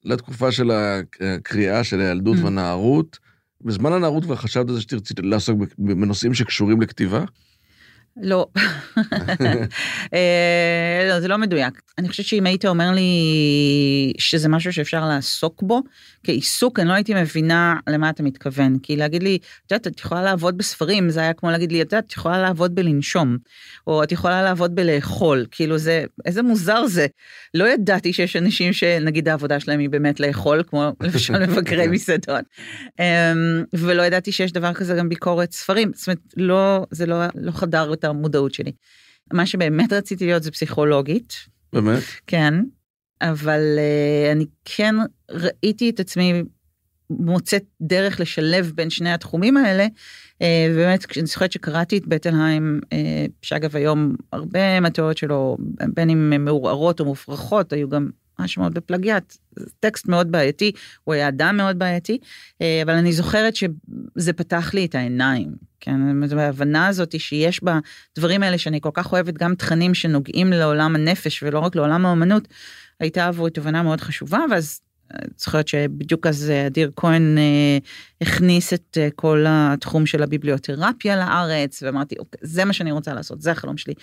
לתקופה 0.03 0.51
של 0.51 0.71
הקריאה 0.71 1.83
של 1.83 2.01
הילדות 2.01 2.37
mm. 2.37 2.43
והנערות, 2.43 3.19
בזמן 3.61 3.93
הנערות 3.93 4.23
כבר 4.23 4.35
חשבת 4.35 4.69
על 4.69 4.75
זה 4.75 4.81
שתרצי 4.81 5.13
לעסוק 5.23 5.59
בנושאים 5.77 6.33
שקשורים 6.33 6.81
לכתיבה? 6.81 7.25
לא. 8.21 8.47
אה, 10.13 11.05
לא, 11.09 11.19
זה 11.19 11.27
לא 11.27 11.37
מדויק. 11.37 11.81
אני 11.97 12.09
חושבת 12.09 12.25
שאם 12.25 12.45
היית 12.45 12.65
אומר 12.65 12.91
לי 12.91 13.11
שזה 14.17 14.49
משהו 14.49 14.73
שאפשר 14.73 15.05
לעסוק 15.05 15.63
בו, 15.63 15.81
כעיסוק, 16.23 16.79
אני 16.79 16.87
לא 16.87 16.93
הייתי 16.93 17.13
מבינה 17.13 17.75
למה 17.89 18.09
אתה 18.09 18.23
מתכוון. 18.23 18.79
כי 18.83 18.95
להגיד 18.95 19.23
לי, 19.23 19.37
את 19.65 19.71
יודעת, 19.71 19.87
את 19.87 19.99
יכולה 19.99 20.21
לעבוד 20.21 20.57
בספרים, 20.57 21.09
זה 21.09 21.19
היה 21.19 21.33
כמו 21.33 21.51
להגיד 21.51 21.71
לי, 21.71 21.81
את 21.81 21.93
יודעת, 21.93 22.05
את 22.05 22.13
יכולה 22.13 22.41
לעבוד 22.41 22.75
בלנשום, 22.75 23.37
או 23.87 24.03
את 24.03 24.11
יכולה 24.11 24.43
לעבוד 24.43 24.75
בלאכול. 24.75 25.45
כאילו 25.51 25.77
זה, 25.77 26.05
איזה 26.25 26.41
מוזר 26.41 26.87
זה. 26.87 27.07
לא 27.53 27.67
ידעתי 27.69 28.13
שיש 28.13 28.35
אנשים 28.35 28.73
שנגיד 28.73 29.29
העבודה 29.29 29.59
שלהם 29.59 29.79
היא 29.79 29.89
באמת 29.89 30.19
לאכול, 30.19 30.63
כמו 30.67 30.91
למשל 31.01 31.45
מבקרי 31.47 31.87
מסעדות. 31.87 32.45
אמ, 32.99 33.63
ולא 33.73 34.01
ידעתי 34.01 34.31
שיש 34.31 34.51
דבר 34.51 34.73
כזה 34.73 34.95
גם 34.95 35.09
ביקורת 35.09 35.51
ספרים. 35.51 35.91
זאת 35.95 36.07
אומרת, 36.07 36.19
לא, 36.37 36.85
זה 36.91 37.05
לא, 37.05 37.17
לא 37.35 37.51
חדר 37.51 37.93
את 37.93 38.03
המודעות 38.09 38.53
שלי. 38.53 38.71
מה 39.33 39.45
שבאמת 39.45 39.93
רציתי 39.93 40.25
להיות 40.25 40.43
זה 40.43 40.51
פסיכולוגית. 40.51 41.33
באמת? 41.73 42.03
כן, 42.27 42.53
אבל 43.21 43.61
uh, 43.77 44.31
אני 44.31 44.45
כן 44.65 44.95
ראיתי 45.31 45.89
את 45.89 45.99
עצמי 45.99 46.43
מוצאת 47.09 47.63
דרך 47.81 48.19
לשלב 48.19 48.71
בין 48.75 48.89
שני 48.89 49.13
התחומים 49.13 49.57
האלה. 49.57 49.87
Uh, 49.87 50.43
ובאמת, 50.71 51.17
אני 51.17 51.25
זוכרת 51.25 51.51
שקראתי 51.51 51.97
את 51.97 52.07
בטלהיים, 52.07 52.79
uh, 52.83 52.95
שאגב 53.41 53.75
היום 53.75 54.15
הרבה 54.31 54.79
מהתיאוריות 54.79 55.17
שלו, 55.17 55.57
בין 55.93 56.09
אם 56.09 56.45
מעורערות 56.45 56.99
או 56.99 57.05
מופרכות, 57.05 57.73
היו 57.73 57.89
גם 57.89 58.09
מאוד 58.57 58.73
בפלגיאט, 58.73 59.37
טקסט 59.79 60.07
מאוד 60.07 60.31
בעייתי, 60.31 60.71
הוא 61.03 61.13
היה 61.13 61.27
אדם 61.27 61.57
מאוד 61.57 61.79
בעייתי, 61.79 62.17
אה, 62.61 62.81
אבל 62.83 62.93
אני 62.93 63.13
זוכרת 63.13 63.55
שזה 63.55 64.33
פתח 64.33 64.73
לי 64.73 64.85
את 64.85 64.95
העיניים, 64.95 65.51
כן, 65.79 66.23
ההבנה 66.37 66.87
הזאת 66.87 67.19
שיש 67.19 67.61
בדברים 67.63 68.43
האלה 68.43 68.57
שאני 68.57 68.81
כל 68.81 68.89
כך 68.93 69.13
אוהבת 69.13 69.33
גם 69.33 69.55
תכנים 69.55 69.93
שנוגעים 69.93 70.53
לעולם 70.53 70.95
הנפש 70.95 71.43
ולא 71.43 71.59
רק 71.59 71.75
לעולם 71.75 72.05
האומנות, 72.05 72.47
הייתה 72.99 73.27
עבורי 73.27 73.51
תובנה 73.51 73.83
מאוד 73.83 74.01
חשובה, 74.01 74.39
ואז 74.51 74.81
אה, 75.13 75.19
זוכרת 75.37 75.67
שבדיוק 75.67 76.27
אז 76.27 76.49
אה, 76.49 76.67
אדיר 76.67 76.91
כהן 76.95 77.37
אה, 77.37 77.77
הכניס 78.21 78.73
את 78.73 78.97
אה, 79.01 79.07
כל 79.15 79.45
התחום 79.47 80.05
של 80.05 80.23
הביבליותרפיה 80.23 81.15
לארץ 81.15 81.83
ואמרתי 81.83 82.15
אוקיי 82.19 82.39
זה 82.43 82.65
מה 82.65 82.73
שאני 82.73 82.91
רוצה 82.91 83.13
לעשות 83.13 83.41
זה 83.41 83.51
החלום 83.51 83.77
שלי 83.77 83.93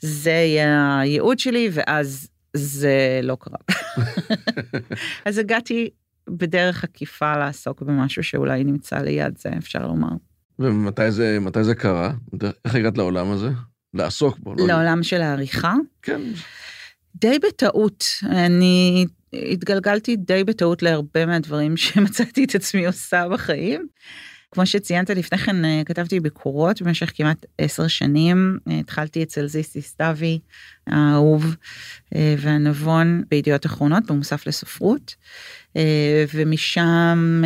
זה 0.00 0.30
יהיה 0.30 0.98
הייעוד 1.00 1.38
שלי 1.38 1.70
ואז 1.72 2.28
זה 2.54 3.20
לא 3.22 3.36
קרה. 3.40 3.58
אז 5.26 5.38
הגעתי 5.38 5.90
בדרך 6.28 6.84
עקיפה 6.84 7.36
לעסוק 7.36 7.82
במשהו 7.82 8.22
שאולי 8.22 8.64
נמצא 8.64 8.98
ליד 8.98 9.38
זה, 9.38 9.50
אפשר 9.58 9.86
לומר. 9.86 10.08
ומתי 10.62 11.10
זה, 11.10 11.38
זה 11.62 11.74
קרה? 11.74 12.12
איך 12.64 12.74
הגעת 12.74 12.98
לעולם 12.98 13.30
הזה? 13.30 13.50
לעסוק 13.94 14.38
בו. 14.38 14.54
לא 14.54 14.66
לעולם 14.66 14.96
לא... 14.96 15.02
של 15.02 15.22
העריכה? 15.22 15.74
כן. 16.02 16.20
די 17.16 17.38
בטעות. 17.38 18.04
אני 18.22 19.06
התגלגלתי 19.32 20.16
די 20.16 20.44
בטעות 20.44 20.82
להרבה 20.82 21.26
מהדברים 21.26 21.76
שמצאתי 21.82 22.44
את 22.44 22.54
עצמי 22.54 22.86
עושה 22.86 23.28
בחיים. 23.28 23.86
כמו 24.52 24.66
שציינת 24.66 25.10
לפני 25.10 25.38
כן, 25.38 25.64
אה, 25.64 25.82
כתבתי 25.86 26.20
ביקורות 26.20 26.82
במשך 26.82 27.12
כמעט 27.14 27.46
עשר 27.58 27.86
שנים. 27.86 28.58
אה, 28.70 28.78
התחלתי 28.78 29.22
אצל 29.22 29.46
זיסי 29.46 29.82
סתיוי, 29.82 30.38
האהוב 30.86 31.56
אה, 32.14 32.34
והנבון 32.38 33.22
בידיעות 33.30 33.66
אחרונות, 33.66 34.06
במוסף 34.06 34.46
לספרות. 34.46 35.14
ומשם 36.34 37.42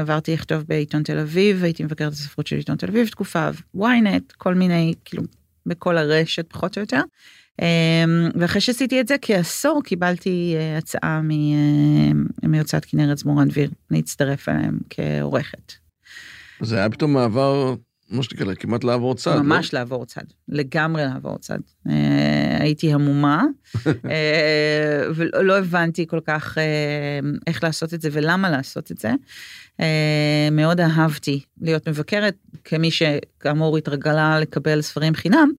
עברתי 0.00 0.34
לכתוב 0.34 0.62
בעיתון 0.68 1.02
תל 1.02 1.18
אביב, 1.18 1.64
הייתי 1.64 1.84
מבקרת 1.84 2.12
הספרות 2.12 2.46
של 2.46 2.56
עיתון 2.56 2.76
תל 2.76 2.86
אביב 2.86 3.08
תקופה, 3.08 3.50
ynet, 3.76 4.34
כל 4.38 4.54
מיני, 4.54 4.94
כאילו, 5.04 5.22
בכל 5.66 5.98
הרשת 5.98 6.46
פחות 6.48 6.76
או 6.76 6.82
יותר. 6.82 7.00
ואחרי 8.34 8.60
שעשיתי 8.60 9.00
את 9.00 9.08
זה 9.08 9.16
כעשור 9.22 9.82
קיבלתי 9.84 10.56
הצעה 10.78 11.20
מהוצאת 12.42 12.84
כנרת 12.84 13.18
זמורן 13.18 13.48
דביר 13.48 13.70
להצטרף 13.90 14.48
אליהם 14.48 14.78
כעורכת. 14.90 15.87
זה 16.62 16.76
היה 16.76 16.90
פתאום 16.90 17.12
מעבר, 17.12 17.74
מה 18.10 18.22
שנקרא, 18.22 18.54
כמעט 18.54 18.84
לעבור 18.84 19.14
צד. 19.14 19.34
לא? 19.34 19.42
ממש 19.42 19.74
לא? 19.74 19.80
לעבור 19.80 20.06
צד, 20.06 20.24
לגמרי 20.48 21.02
לעבור 21.02 21.38
צד. 21.38 21.58
אה, 21.88 22.56
הייתי 22.60 22.92
המומה, 22.92 23.44
אה, 23.86 25.02
ולא 25.14 25.58
הבנתי 25.58 26.06
כל 26.06 26.20
כך 26.24 26.58
אה, 26.58 27.20
איך 27.46 27.64
לעשות 27.64 27.94
את 27.94 28.00
זה 28.00 28.08
ולמה 28.12 28.50
לעשות 28.50 28.92
את 28.92 28.98
זה. 28.98 29.12
אה, 29.80 30.48
מאוד 30.52 30.80
אהבתי 30.80 31.40
להיות 31.60 31.88
מבקרת, 31.88 32.34
כמי 32.64 32.90
שכאמור 32.90 33.78
התרגלה 33.78 34.40
לקבל 34.40 34.82
ספרים 34.82 35.14
חינם. 35.14 35.52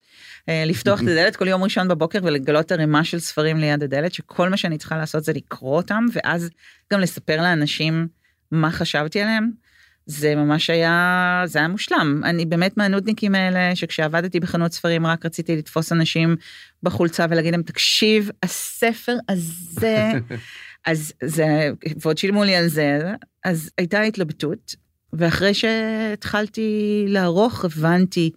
אה, 0.50 0.64
לפתוח 0.66 1.02
את 1.02 1.08
הדלת 1.12 1.36
כל 1.36 1.48
יום 1.48 1.64
ראשון 1.64 1.88
בבוקר 1.88 2.20
ולגלות 2.24 2.72
ערימה 2.72 3.04
של 3.04 3.20
ספרים 3.20 3.58
ליד 3.58 3.84
הדלת, 3.84 4.14
שכל 4.14 4.50
מה 4.50 4.58
שאני 4.58 4.78
צריכה 4.78 4.98
לעשות 4.98 5.24
זה 5.24 5.34
לקרוא 5.34 5.78
אותם, 5.78 6.06
ואז 6.14 6.50
גם 6.94 7.00
לספר 7.00 7.42
לאנשים 7.42 8.08
מה 8.52 8.72
חשבתי 8.72 9.22
עליהם. 9.22 9.69
זה 10.10 10.36
ממש 10.36 10.70
היה, 10.70 11.44
זה 11.46 11.60
היה 11.60 11.68
מושלם. 11.68 12.22
אני 12.26 12.46
באמת 12.46 12.78
מהנודניקים 12.78 13.36
האלה, 13.36 13.76
שכשעבדתי 13.76 14.40
בחנות 14.40 14.74
ספרים 14.74 15.06
רק 15.06 15.26
רציתי 15.26 15.56
לתפוס 15.56 15.92
אנשים 15.92 16.36
בחולצה 16.84 17.26
ולהגיד 17.30 17.52
להם, 17.52 17.62
תקשיב, 17.62 18.30
הספר 18.44 19.16
הזה, 19.30 20.12
אז 20.86 21.14
זה, 21.24 21.72
ועוד 22.02 22.18
שילמו 22.18 22.44
לי 22.44 22.56
על 22.56 22.68
זה, 22.68 23.00
אז 23.46 23.70
הייתה 23.78 24.02
התלבטות, 24.02 24.76
ואחרי 25.14 25.54
שהתחלתי 25.54 27.06
לערוך, 27.08 27.66
הבנתי 27.66 28.32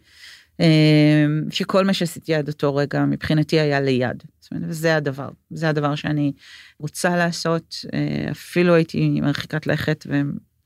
אה, 0.61 1.27
שכל 1.51 1.85
מה 1.85 1.95
שעשיתי 1.95 2.35
עד 2.35 2.49
אותו 2.49 2.77
רגע 2.77 3.05
מבחינתי 3.05 3.61
היה 3.61 3.81
ליד. 3.81 4.23
זאת 4.41 4.53
אומרת, 4.53 4.67
וזה 4.69 4.97
הדבר, 4.97 5.29
זה 5.51 5.69
הדבר 5.69 5.95
שאני 5.95 6.33
רוצה 6.79 7.17
לעשות, 7.17 7.77
אה, 7.95 8.31
אפילו 8.31 8.75
הייתי 8.75 9.21
מרחיקת 9.21 9.67
לכת 9.67 10.07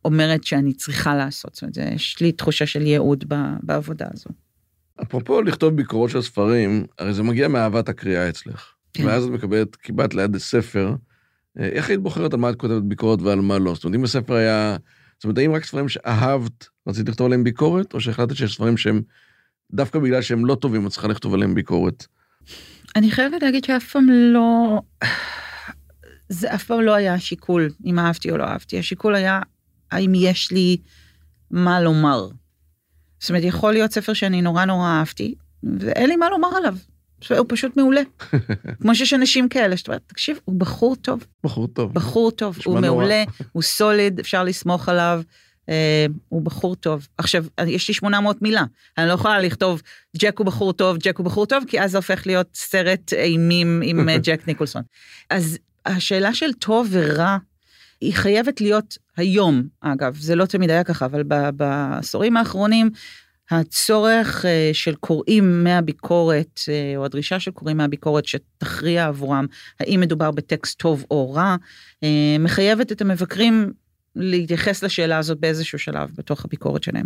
אומרת 0.07 0.45
שאני 0.45 0.73
צריכה 0.73 1.15
לעשות. 1.15 1.55
זאת 1.55 1.63
אומרת, 1.63 1.95
יש 1.95 2.21
לי 2.21 2.33
תחושה 2.33 2.67
של 2.67 2.83
ייעוד 2.83 3.25
בעבודה 3.63 4.07
הזו. 4.13 4.31
אפרופו 5.03 5.43
לכתוב 5.43 5.77
ביקורות 5.77 6.11
של 6.11 6.23
ספרים, 6.23 6.87
הרי 6.99 7.15
זה 7.15 7.23
מגיע 7.23 7.49
מאהבת 7.49 7.89
הקריאה 7.89 8.29
אצלך. 8.29 8.73
כן. 8.93 9.07
ואז 9.07 9.25
את 9.25 9.31
מקבלת, 9.31 9.77
קיבלת 9.77 10.15
ליד 10.15 10.37
ספר, 10.37 10.95
אה, 11.59 11.67
איך 11.67 11.89
היית 11.89 12.01
בוחרת 12.01 12.35
על 12.35 12.41
מה 12.41 12.51
את 12.51 12.57
כותבת 12.57 12.83
ביקורת 12.83 13.23
ועל 13.23 13.41
מה 13.41 13.59
לא? 13.59 13.75
זאת 13.75 13.85
אומרת, 13.85 13.99
אם 13.99 14.05
הספר 14.05 14.35
היה... 14.35 14.77
זאת 15.17 15.25
אומרת, 15.25 15.39
האם 15.39 15.53
רק 15.53 15.65
ספרים 15.65 15.89
שאהבת, 15.89 16.67
רצית 16.89 17.09
לכתוב 17.09 17.27
עליהם 17.27 17.45
ביקורת, 17.45 17.95
או 17.95 18.01
שהחלטת 18.01 18.37
שיש 18.37 18.55
ספרים 18.55 18.77
שהם, 18.77 19.03
דווקא 19.73 19.99
בגלל 19.99 20.23
שהם 20.23 20.47
לא 20.47 20.55
טובים, 20.55 20.87
את 20.87 20.91
צריכה 20.91 21.09
לכתוב 21.09 21.35
עליהם 21.35 21.55
ביקורת? 21.55 22.07
אני 22.97 23.11
חייבת 23.11 23.43
להגיד 23.43 23.65
שאף 23.65 23.91
פעם 23.93 24.07
לא... 24.11 24.81
זה 26.29 26.55
אף 26.55 26.65
פעם 26.65 26.81
לא 26.81 26.95
היה 26.95 27.15
השיקול 27.15 27.69
אם 27.85 27.99
אהבתי 27.99 28.31
או 28.31 28.37
לא 28.37 28.45
אהבתי, 28.45 28.79
השיקול 28.79 29.15
היה 29.15 29.41
האם 29.91 30.13
יש 30.15 30.53
לי 30.53 30.77
מה 31.51 31.81
לומר. 31.81 32.29
זאת 33.21 33.31
אומרת, 33.31 33.45
יכול 33.45 33.73
להיות 33.73 33.93
ספר 33.93 34.13
שאני 34.13 34.43
נורא 34.43 34.65
נורא 34.65 34.89
אהבתי, 34.89 35.35
ואין 35.63 36.09
לי 36.09 36.17
מה 36.17 36.31
לומר 36.31 36.49
עליו. 36.57 36.77
הוא 37.39 37.47
פשוט 37.49 37.77
מעולה. 37.77 38.01
כמו 38.81 38.95
שיש 38.95 39.15
אנשים 39.15 39.49
כאלה 39.49 39.77
שאתה 39.77 39.93
אומר, 39.93 39.99
תקשיב, 40.07 40.39
הוא 40.45 40.61
בחור 40.61 40.97
טוב. 40.97 41.25
בחור 41.45 41.67
טוב. 41.67 41.93
בחור 41.93 42.31
טוב, 42.31 42.59
הוא 42.65 42.81
מעולה, 42.81 43.25
הוא 43.53 43.63
סוליד, 43.63 44.19
אפשר 44.19 44.45
לסמוך 44.45 44.89
עליו. 44.89 45.23
Uh, 45.67 45.69
הוא 46.29 46.43
בחור 46.43 46.75
טוב. 46.75 47.09
עכשיו, 47.19 47.45
יש 47.67 47.89
לי 47.89 47.95
800 47.95 48.43
מילה, 48.43 48.65
אני 48.99 49.09
לא 49.09 49.13
יכולה 49.13 49.41
לכתוב 49.41 49.83
ג'ק 50.17 50.39
הוא 50.39 50.47
בחור 50.47 50.73
טוב, 50.73 50.97
ג'ק 50.97 51.19
הוא 51.19 51.25
בחור 51.25 51.47
טוב, 51.47 51.65
כי 51.69 51.81
אז 51.81 51.91
זה 51.91 51.99
הופך 51.99 52.27
להיות 52.27 52.49
סרט 52.55 53.13
אימים 53.13 53.83
עם 53.85 54.09
אה, 54.09 54.19
ג'ק 54.27 54.47
ניקולסון. 54.47 54.83
אז 55.31 55.59
השאלה 55.87 56.35
של 56.35 56.53
טוב 56.53 56.89
ורע 56.91 57.37
היא 58.01 58.15
חייבת 58.15 58.61
להיות 58.61 58.99
היום, 59.17 59.63
אגב, 59.81 60.17
זה 60.17 60.35
לא 60.35 60.47
תמיד 60.47 60.71
היה 60.71 60.85
ככה, 60.85 61.07
אבל 61.07 61.23
בעשורים 61.57 62.37
האחרונים, 62.37 62.91
הצורך 63.51 64.45
אה, 64.45 64.71
של 64.73 64.95
קוראים 64.95 65.65
מהביקורת, 65.65 66.61
אה, 66.69 66.97
או 66.97 67.05
הדרישה 67.05 67.41
של 67.41 67.51
קוראים 67.51 67.77
מהביקורת 67.77 68.27
שתכריע 68.27 69.07
עבורם 69.07 69.47
האם 69.81 70.01
מדובר 70.01 70.31
בטקסט 70.31 70.79
טוב 70.79 71.05
או 71.11 71.33
רע, 71.33 71.57
אה, 72.03 72.37
מחייבת 72.39 72.93
את 72.93 73.01
המבקרים 73.01 73.73
להתייחס 74.17 74.83
לשאלה 74.83 75.19
הזאת 75.19 75.41
באיזשהו 75.41 75.79
שלב 75.79 76.11
בתוך 76.17 76.45
הביקורת 76.45 76.83
שלהם. 76.83 77.05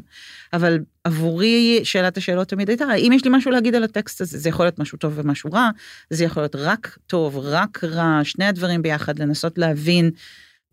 אבל 0.52 0.78
עבורי 1.04 1.80
שאלת 1.84 2.16
השאלות 2.16 2.48
תמיד 2.48 2.68
הייתה, 2.68 2.84
האם 2.84 3.12
יש 3.12 3.24
לי 3.24 3.30
משהו 3.34 3.50
להגיד 3.50 3.74
על 3.74 3.84
הטקסט 3.84 4.20
הזה? 4.20 4.38
זה 4.38 4.48
יכול 4.48 4.66
להיות 4.66 4.78
משהו 4.78 4.98
טוב 4.98 5.12
ומשהו 5.16 5.52
רע, 5.52 5.70
זה 6.10 6.24
יכול 6.24 6.42
להיות 6.42 6.56
רק 6.56 6.98
טוב, 7.06 7.38
רק 7.38 7.84
רע, 7.84 8.20
שני 8.24 8.44
הדברים 8.44 8.82
ביחד, 8.82 9.18
לנסות 9.18 9.58
להבין 9.58 10.10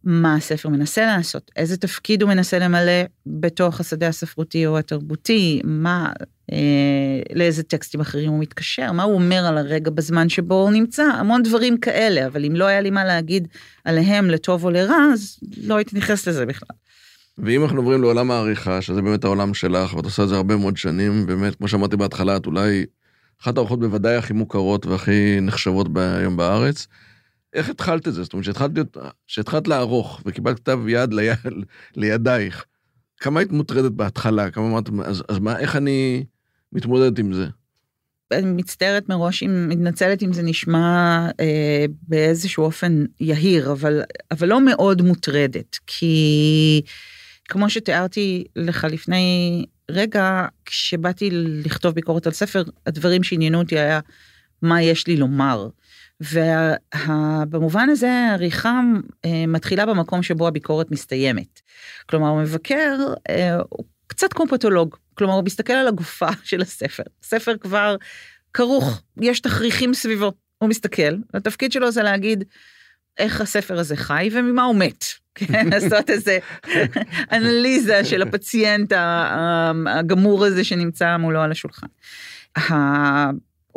מה 0.03 0.35
הספר 0.35 0.69
מנסה 0.69 1.05
לעשות, 1.05 1.51
איזה 1.55 1.77
תפקיד 1.77 2.21
הוא 2.21 2.29
מנסה 2.29 2.59
למלא 2.59 3.03
בתוך 3.25 3.79
השדה 3.79 4.07
הספרותי 4.07 4.65
או 4.65 4.77
התרבותי, 4.77 5.61
מה, 5.63 6.11
אה, 6.51 6.57
לאיזה 7.33 7.63
טקסטים 7.63 7.99
אחרים 8.01 8.29
הוא 8.29 8.39
מתקשר, 8.39 8.91
מה 8.91 9.03
הוא 9.03 9.13
אומר 9.13 9.45
על 9.45 9.57
הרגע 9.57 9.91
בזמן 9.91 10.29
שבו 10.29 10.61
הוא 10.61 10.71
נמצא, 10.71 11.03
המון 11.03 11.43
דברים 11.43 11.77
כאלה, 11.77 12.27
אבל 12.27 12.45
אם 12.45 12.55
לא 12.55 12.65
היה 12.65 12.81
לי 12.81 12.89
מה 12.89 13.05
להגיד 13.05 13.47
עליהם 13.85 14.29
לטוב 14.29 14.63
או 14.63 14.69
לרע, 14.69 14.97
אז 15.13 15.39
לא 15.63 15.75
הייתי 15.75 15.97
נכנס 15.97 16.27
לזה 16.27 16.45
בכלל. 16.45 16.75
ואם 17.37 17.63
אנחנו 17.63 17.77
עוברים 17.77 18.01
לעולם 18.01 18.31
העריכה, 18.31 18.81
שזה 18.81 19.01
באמת 19.01 19.23
העולם 19.23 19.53
שלך, 19.53 19.93
ואת 19.93 20.05
עושה 20.05 20.23
את 20.23 20.29
זה 20.29 20.35
הרבה 20.35 20.55
מאוד 20.55 20.77
שנים, 20.77 21.25
באמת, 21.25 21.55
כמו 21.55 21.67
שאמרתי 21.67 21.97
בהתחלה, 21.97 22.37
את 22.37 22.45
אולי 22.45 22.85
אחת 23.41 23.57
האורחות 23.57 23.79
בוודאי 23.79 24.15
הכי 24.15 24.33
מוכרות 24.33 24.85
והכי 24.85 25.41
נחשבות 25.41 25.87
היום 25.95 26.37
בארץ. 26.37 26.87
איך 27.57 27.69
התחלת 27.69 28.07
את 28.07 28.13
זה? 28.13 28.23
זאת 28.23 28.33
אומרת, 28.33 28.45
שהתחלת 29.27 29.67
לערוך 29.67 30.21
וקיבלת 30.25 30.55
כתב 30.59 30.79
יד 30.87 31.13
ליד, 31.13 31.37
לידייך, 31.95 32.65
כמה 33.17 33.39
היית 33.39 33.51
מוטרדת 33.51 33.91
בהתחלה? 33.91 34.51
כמה 34.51 34.65
אמרת, 34.65 34.89
אז, 35.05 35.23
אז 35.29 35.39
מה, 35.39 35.59
איך 35.59 35.75
אני 35.75 36.23
מתמודדת 36.71 37.19
עם 37.19 37.33
זה? 37.33 37.47
אני 38.31 38.51
מצטערת 38.53 39.09
מראש, 39.09 39.43
אם 39.43 39.69
מתנצלת 39.69 40.23
אם 40.23 40.33
זה 40.33 40.43
נשמע 40.43 41.27
אה, 41.39 41.85
באיזשהו 42.07 42.63
אופן 42.63 43.05
יהיר, 43.19 43.71
אבל, 43.71 44.01
אבל 44.31 44.47
לא 44.47 44.65
מאוד 44.65 45.01
מוטרדת, 45.01 45.77
כי 45.87 46.81
כמו 47.45 47.69
שתיארתי 47.69 48.43
לך 48.55 48.87
לפני 48.89 49.65
רגע, 49.91 50.45
כשבאתי 50.65 51.29
לכתוב 51.31 51.93
ביקורת 51.93 52.27
על 52.27 52.33
ספר, 52.33 52.63
הדברים 52.85 53.23
שעניינו 53.23 53.59
אותי 53.59 53.79
היה 53.79 53.99
מה 54.61 54.81
יש 54.81 55.07
לי 55.07 55.17
לומר. 55.17 55.69
ובמובן 56.21 57.89
הזה 57.89 58.11
העריכה 58.11 58.81
אה, 59.25 59.45
מתחילה 59.47 59.85
במקום 59.85 60.23
שבו 60.23 60.47
הביקורת 60.47 60.91
מסתיימת. 60.91 61.61
כלומר, 62.09 62.27
המבקר 62.27 62.97
אה, 63.29 63.57
הוא 63.69 63.85
קצת 64.07 64.33
כמו 64.33 64.47
פתולוג, 64.47 64.95
כלומר, 65.13 65.33
הוא 65.33 65.43
מסתכל 65.43 65.73
על 65.73 65.87
הגופה 65.87 66.27
של 66.43 66.61
הספר. 66.61 67.03
הספר 67.23 67.57
כבר 67.57 67.95
כרוך, 68.53 69.01
יש 69.21 69.39
תכריכים 69.39 69.93
סביבו, 69.93 70.31
הוא 70.57 70.69
מסתכל, 70.69 71.15
התפקיד 71.33 71.71
שלו 71.71 71.91
זה 71.91 72.03
להגיד 72.03 72.43
איך 73.17 73.41
הספר 73.41 73.79
הזה 73.79 73.95
חי 73.95 74.29
וממה 74.31 74.63
הוא 74.63 74.75
מת. 74.75 75.05
כן, 75.35 75.69
לעשות 75.69 76.09
איזה 76.09 76.39
אנליזה 77.31 78.05
של 78.05 78.21
הפציינט 78.21 78.93
הגמור 79.87 80.45
הזה 80.45 80.63
שנמצא 80.63 81.17
מולו 81.17 81.41
על 81.41 81.51
השולחן. 81.51 81.87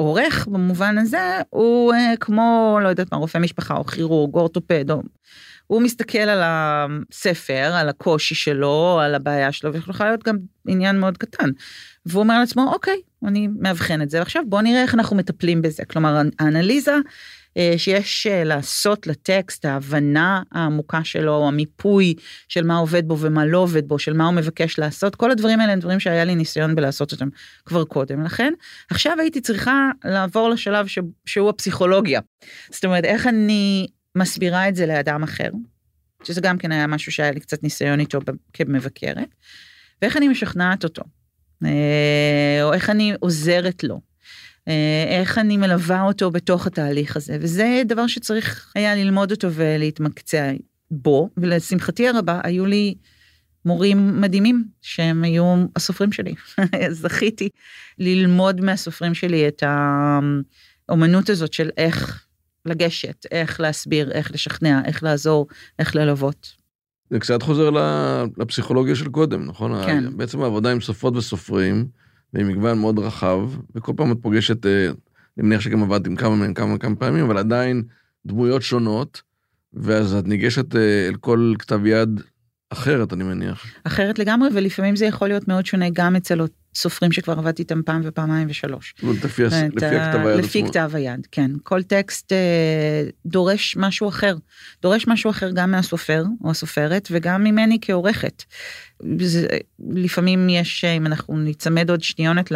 עורך 0.01 0.47
במובן 0.47 0.99
הזה 0.99 1.41
הוא 1.51 1.95
אה, 1.95 2.15
כמו, 2.21 2.79
לא 2.83 2.89
יודעת 2.89 3.13
מה, 3.13 3.19
רופא 3.19 3.39
משפחה 3.39 3.77
או 3.77 3.85
כירורג, 3.85 4.35
אורתופד, 4.35 4.91
או... 4.91 5.03
הוא 5.67 5.83
מסתכל 5.83 6.19
על 6.19 6.41
הספר, 6.43 7.73
על 7.75 7.89
הקושי 7.89 8.35
שלו, 8.35 9.01
על 9.03 9.15
הבעיה 9.15 9.53
שלו, 9.53 9.73
ויכול 9.73 10.07
להיות 10.07 10.23
גם 10.23 10.37
עניין 10.69 11.01
מאוד 11.01 11.19
קטן. 11.19 11.51
והוא 12.07 12.23
אומר 12.23 12.39
לעצמו, 12.39 12.73
אוקיי, 12.73 13.01
אני 13.25 13.49
מאבחן 13.59 14.03
את 14.03 14.11
זה, 14.11 14.19
ועכשיו 14.19 14.43
בוא 14.47 14.61
נראה 14.61 14.83
איך 14.83 14.95
אנחנו 14.95 15.17
מטפלים 15.17 15.63
בזה. 15.63 15.83
כלומר, 15.85 16.23
האנליזה 16.39 16.97
שיש 17.77 18.27
אה, 18.27 18.45
לעשות 18.45 19.07
לטקסט, 19.07 19.65
ההבנה 19.65 20.43
העמוקה 20.53 21.05
שלו, 21.05 21.49
המיפוי 21.49 22.15
של 22.49 22.65
מה 22.65 22.77
עובד 22.77 23.09
בו 23.09 23.19
ומה 23.19 23.47
לא 23.47 23.59
עובד 23.59 23.89
בו, 23.89 23.99
של 23.99 24.13
מה 24.13 24.27
הוא 24.27 24.35
מבקש 24.35 24.79
לעשות, 24.79 25.17
כל 25.17 25.31
הדברים 25.31 25.61
האלה 25.61 25.73
הם 25.73 25.81
דברים 25.81 26.01
שהיה 26.01 26.25
לי 26.25 26.35
ניסיון 26.35 26.75
בלעשות 26.75 27.13
אותם 27.13 27.29
כבר 27.65 27.85
קודם 27.85 28.25
לכן. 28.25 28.53
עכשיו 28.91 29.17
הייתי 29.21 29.41
צריכה 29.41 29.91
לעבור 30.05 30.49
לשלב 30.49 30.87
ש... 30.87 30.99
שהוא 31.27 31.49
הפסיכולוגיה. 31.49 32.21
זאת 32.71 32.85
אומרת, 32.85 33.05
איך 33.05 33.27
אני 33.27 33.87
מסבירה 34.17 34.69
את 34.69 34.77
זה 34.77 34.87
לאדם 34.87 35.23
אחר, 35.23 35.51
שזה 36.23 36.41
גם 36.41 36.59
כן 36.59 36.73
היה 36.73 36.87
משהו 36.87 37.13
שהיה 37.13 37.31
לי 37.31 37.41
קצת 37.41 37.63
ניסיון 37.63 38.01
איתו 38.01 38.19
כמבקרת, 38.53 39.29
ואיך 40.03 40.17
אני 40.17 40.29
משכנעת 40.29 40.85
אותו, 40.85 41.03
אה, 41.65 42.59
או 42.63 42.73
איך 42.73 42.91
אני 42.91 43.13
עוזרת 43.21 43.85
לו. 43.85 44.10
אה, 44.71 45.21
איך 45.21 45.39
אני 45.39 45.57
מלווה 45.57 46.03
אותו 46.03 46.31
בתוך 46.31 46.67
התהליך 46.67 47.17
הזה, 47.17 47.37
וזה 47.41 47.83
דבר 47.87 48.07
שצריך 48.07 48.73
היה 48.75 48.95
ללמוד 48.95 49.31
אותו 49.31 49.49
ולהתמקצע 49.53 50.53
בו, 50.91 51.31
ולשמחתי 51.37 52.09
הרבה 52.09 52.41
היו 52.45 52.67
לי 52.67 52.95
מורים 53.65 54.21
מדהימים 54.21 54.65
שהם 54.83 55.25
היו 55.25 55.65
הסופרים 55.77 56.13
שלי. 56.13 56.35
זכיתי 56.91 57.49
ללמוד 57.99 58.61
מהסופרים 58.61 59.15
שלי 59.15 59.49
את 59.49 59.63
האומנות 60.89 61.31
הזאת 61.31 61.53
של 61.53 61.71
איך 61.77 62.27
לגשת, 62.67 63.27
איך 63.31 63.61
להסביר, 63.61 64.13
איך 64.13 64.31
לשכנע, 64.33 64.81
איך 64.85 65.03
לעזור, 65.03 65.47
איך 65.79 65.97
ללוות. 65.97 66.53
זה 67.11 67.19
קצת 67.19 67.43
חוזר 67.43 67.71
לפסיכולוגיה 68.39 68.95
של 68.95 69.09
קודם, 69.09 69.45
נכון? 69.45 69.87
כן. 69.87 70.17
בעצם 70.17 70.43
העבודה 70.43 70.73
עם 70.73 70.81
סופרות 70.81 71.17
וסופרים, 71.17 71.87
ועם 72.35 72.49
מגוון 72.49 72.79
מאוד 72.79 72.99
רחב, 72.99 73.51
וכל 73.75 73.93
פעם 73.97 74.13
את 74.13 74.17
פוגשת, 74.23 74.67
אה, 74.67 74.87
אני 75.39 75.47
מניח 75.47 75.61
שגם 75.61 75.83
עבדת 75.83 76.07
עם 76.07 76.17
כמה 76.17 76.37
מהם 76.37 76.55
כמה 76.55 76.79
כמה 76.79 76.97
פעמים, 76.97 77.25
אבל 77.25 77.39
עדיין 77.39 77.83
דמויות 78.27 78.63
שונות, 78.63 79.23
ואז 79.75 80.15
את 80.15 80.27
ניגשת 80.27 80.77
אה, 80.77 81.09
אל 81.09 81.15
כל 81.15 81.55
כתב 81.59 81.87
יד 81.87 82.21
אחרת, 82.71 83.13
אני 83.13 83.25
מניח. 83.25 83.67
אחרת 83.85 84.19
לגמרי, 84.19 84.49
ולפעמים 84.55 84.97
זה 84.97 85.07
יכול 85.07 85.29
להיות 85.29 85.49
מאוד 85.49 85.67
שונה 85.67 85.87
גם 85.93 86.17
אצל 86.17 86.41
סופרים 86.75 87.13
שכבר 87.13 87.39
עבדתי 87.39 87.63
איתם 87.63 87.83
פעם 87.83 88.01
ופעמיים 88.05 88.47
ושלוש. 88.51 88.95
לפי, 89.25 89.43
לפי 89.45 89.87
הכתב 89.97 90.27
היד 90.27 90.45
לפי. 90.45 90.63
כתב 90.67 90.91
היד, 90.95 91.27
כן. 91.33 91.51
כל 91.63 91.83
טקסט 91.83 92.33
אה, 92.33 93.03
דורש 93.27 93.77
משהו 93.77 94.09
אחר. 94.09 94.37
דורש 94.83 95.09
משהו 95.09 95.31
אחר 95.31 95.51
גם 95.51 95.71
מהסופר 95.71 96.25
או 96.45 96.51
הסופרת 96.51 97.09
וגם 97.11 97.45
ממני 97.45 97.79
כעורכת. 97.81 98.45
זה, 99.23 99.47
לפעמים 99.91 100.49
יש, 100.49 100.85
אם 100.85 101.07
אנחנו 101.07 101.39
ניצמד 101.39 101.91
עוד 101.91 102.03
שניונת 102.03 102.53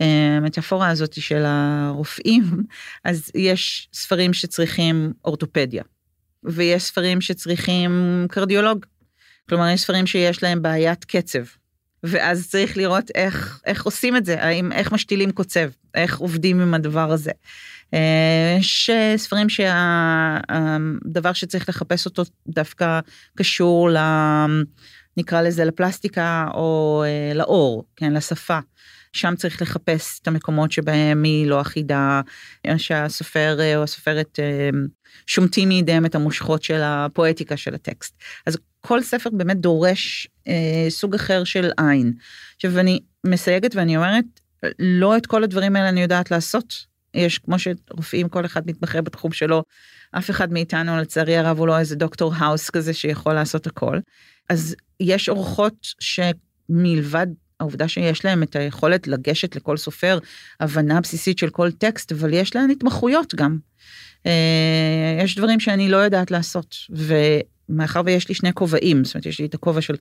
למטאפורה 0.00 0.88
הזאת 0.88 1.12
של 1.12 1.42
הרופאים, 1.46 2.44
אז 3.04 3.30
יש 3.34 3.88
ספרים 3.92 4.32
שצריכים 4.32 5.12
אורתופדיה, 5.24 5.82
ויש 6.44 6.82
ספרים 6.82 7.20
שצריכים 7.20 8.26
קרדיולוג. 8.30 8.86
כלומר, 9.48 9.68
יש 9.68 9.80
ספרים 9.80 10.06
שיש 10.06 10.42
להם 10.42 10.62
בעיית 10.62 11.04
קצב. 11.04 11.44
ואז 12.02 12.48
צריך 12.50 12.76
לראות 12.76 13.10
איך, 13.14 13.60
איך 13.66 13.84
עושים 13.84 14.16
את 14.16 14.24
זה, 14.24 14.42
האם, 14.42 14.72
איך 14.72 14.92
משתילים 14.92 15.30
קוצב, 15.30 15.68
איך 15.94 16.18
עובדים 16.18 16.60
עם 16.60 16.74
הדבר 16.74 17.12
הזה. 17.12 17.30
אה, 17.94 18.56
יש 18.60 18.90
ספרים 19.16 19.48
שהדבר 19.48 21.32
שצריך 21.32 21.68
לחפש 21.68 22.06
אותו 22.06 22.22
דווקא 22.48 23.00
קשור 23.36 23.90
ל... 23.90 23.96
נקרא 25.18 25.42
לזה 25.42 25.64
לפלסטיקה 25.64 26.48
או 26.54 27.02
אה, 27.06 27.34
לאור, 27.34 27.84
כן, 27.96 28.12
לשפה. 28.12 28.58
שם 29.12 29.34
צריך 29.36 29.62
לחפש 29.62 30.20
את 30.22 30.28
המקומות 30.28 30.72
שבהם 30.72 31.22
היא 31.22 31.46
לא 31.46 31.60
אחידה, 31.60 32.20
שהסופר 32.76 33.60
אה, 33.60 33.76
או 33.76 33.82
הסופרת 33.82 34.38
שומטים 35.26 35.68
מידיהם 35.68 36.06
את 36.06 36.14
המושכות 36.14 36.62
של 36.62 36.80
הפואטיקה 36.82 37.56
של 37.56 37.74
הטקסט. 37.74 38.16
אז 38.46 38.58
כל 38.80 39.02
ספר 39.02 39.30
באמת 39.32 39.60
דורש 39.60 40.28
אה, 40.48 40.86
סוג 40.88 41.14
אחר 41.14 41.44
של 41.44 41.70
עין. 41.78 42.12
עכשיו 42.56 42.78
אני 42.78 43.00
מסייגת 43.26 43.74
ואני 43.74 43.96
אומרת, 43.96 44.24
לא 44.78 45.16
את 45.16 45.26
כל 45.26 45.44
הדברים 45.44 45.76
האלה 45.76 45.88
אני 45.88 46.02
יודעת 46.02 46.30
לעשות. 46.30 46.74
יש 47.14 47.38
כמו 47.38 47.56
שרופאים 47.58 48.28
כל 48.28 48.44
אחד 48.44 48.62
מתמחה 48.66 49.00
בתחום 49.00 49.32
שלו, 49.32 49.62
אף 50.10 50.30
אחד 50.30 50.52
מאיתנו 50.52 50.98
לצערי 50.98 51.36
הרב 51.36 51.58
הוא 51.58 51.66
לא 51.66 51.78
איזה 51.78 51.96
דוקטור 51.96 52.34
האוס 52.36 52.70
כזה 52.70 52.92
שיכול 52.92 53.32
לעשות 53.32 53.66
הכל. 53.66 53.98
אז 54.48 54.76
יש 55.00 55.28
אורחות 55.28 55.86
שמלבד 56.00 57.26
העובדה 57.60 57.88
שיש 57.88 58.24
להם 58.24 58.42
את 58.42 58.56
היכולת 58.56 59.06
לגשת 59.08 59.56
לכל 59.56 59.76
סופר, 59.76 60.18
הבנה 60.60 61.00
בסיסית 61.00 61.38
של 61.38 61.50
כל 61.50 61.70
טקסט, 61.70 62.12
אבל 62.12 62.34
יש 62.34 62.56
להם 62.56 62.70
התמחויות 62.70 63.34
גם. 63.34 63.58
אה, 64.26 65.20
יש 65.24 65.36
דברים 65.36 65.60
שאני 65.60 65.88
לא 65.88 65.96
יודעת 65.96 66.30
לעשות, 66.30 66.76
ומאחר 66.90 68.02
ויש 68.04 68.28
לי 68.28 68.34
שני 68.34 68.52
כובעים, 68.52 69.04
זאת 69.04 69.14
אומרת, 69.14 69.26
יש 69.26 69.40
לי 69.40 69.46
את 69.46 69.54
הכובע 69.54 69.80
של 69.80 69.94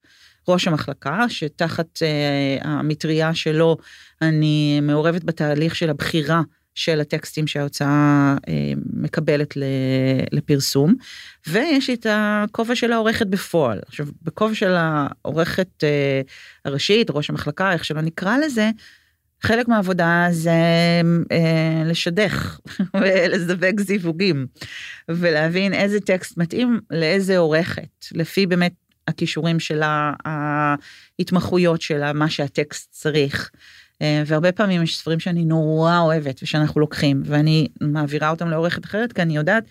ראש 0.48 0.68
המחלקה, 0.68 1.26
שתחת 1.30 2.00
אה, 2.02 2.58
המטריה 2.62 3.36
שלו 3.36 3.78
אני 4.22 4.80
מעורבת 4.82 5.24
בתהליך 5.24 5.76
של 5.76 5.90
הבחירה 5.90 6.42
של 6.78 7.00
הטקסטים 7.00 7.48
שההוצאה 7.48 8.36
אה, 8.48 8.54
מקבלת 8.94 9.54
לפרסום, 10.32 10.96
ויש 11.48 11.90
את 11.90 12.06
הכובע 12.10 12.76
של 12.76 12.92
העורכת 12.92 13.28
בפועל. 13.28 13.80
עכשיו, 13.88 14.08
בכובע 14.22 14.56
של 14.56 14.76
העורכת 14.76 15.84
אה, 15.84 16.22
הראשית, 16.66 17.10
ראש 17.10 17.30
המחלקה, 17.30 17.72
איך 17.74 17.86
שלא 17.86 18.02
נקרא 18.02 18.38
לזה, 18.38 18.70
חלק 19.42 19.68
מהעבודה 19.68 20.28
זה 20.32 20.52
אה, 21.32 21.84
לשדך 21.86 22.60
ולזווג 23.02 23.80
זיווגים 23.80 24.48
ולהבין 25.10 25.74
איזה 25.74 26.00
טקסט 26.00 26.38
מתאים 26.38 26.80
לאיזה 26.92 27.38
עורכת, 27.38 28.06
לפי 28.12 28.46
באמת 28.46 28.74
הכישורים 29.08 29.60
שלה, 29.60 30.14
ההתמחויות 30.26 31.82
שלה, 31.82 32.14
מה 32.14 32.30
שהטקסט 32.30 32.92
צריך. 32.92 33.52
אה, 34.02 34.24
והרבה 34.26 34.52
פעמים 34.52 34.84
יש 34.84 34.98
ספרים 34.98 35.20
שאני 35.20 35.46
נורא 35.46 36.00
אוהבת 36.00 36.40
ושאנחנו 36.44 36.82
לוקחים 36.82 37.22
ואני 37.26 37.68
מעבירה 37.82 38.30
אותם 38.30 38.50
לעורכת 38.50 38.86
אחרת 38.86 39.14
כי 39.14 39.22
אני 39.22 39.38
יודעת 39.38 39.64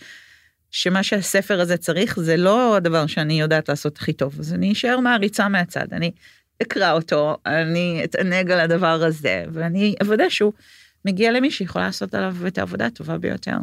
שמה 0.71 1.03
שהספר 1.03 1.61
הזה 1.61 1.77
צריך 1.77 2.21
זה 2.21 2.37
לא 2.37 2.77
הדבר 2.77 3.07
שאני 3.07 3.41
יודעת 3.41 3.69
לעשות 3.69 3.97
הכי 3.97 4.13
טוב 4.13 4.37
אז 4.39 4.55
אני 4.55 4.73
אשאר 4.73 5.01
מעריצה 5.01 5.49
מהצד 5.49 5.87
אני 5.93 6.11
אקרא 6.63 6.93
אותו 6.93 7.37
אני 7.47 8.01
אתענג 8.05 8.51
על 8.51 8.61
הדבר 8.61 9.03
הזה 9.03 9.45
ואני 9.53 9.95
אוודא 10.03 10.29
שהוא 10.29 10.53
מגיע 11.05 11.33
למי 11.33 11.51
שיכולה 11.51 11.87
לעשות 11.87 12.15
עליו 12.15 12.37
את 12.47 12.59
העבודה 12.59 12.87
הטובה 12.87 13.19
ביותר. 13.19 13.57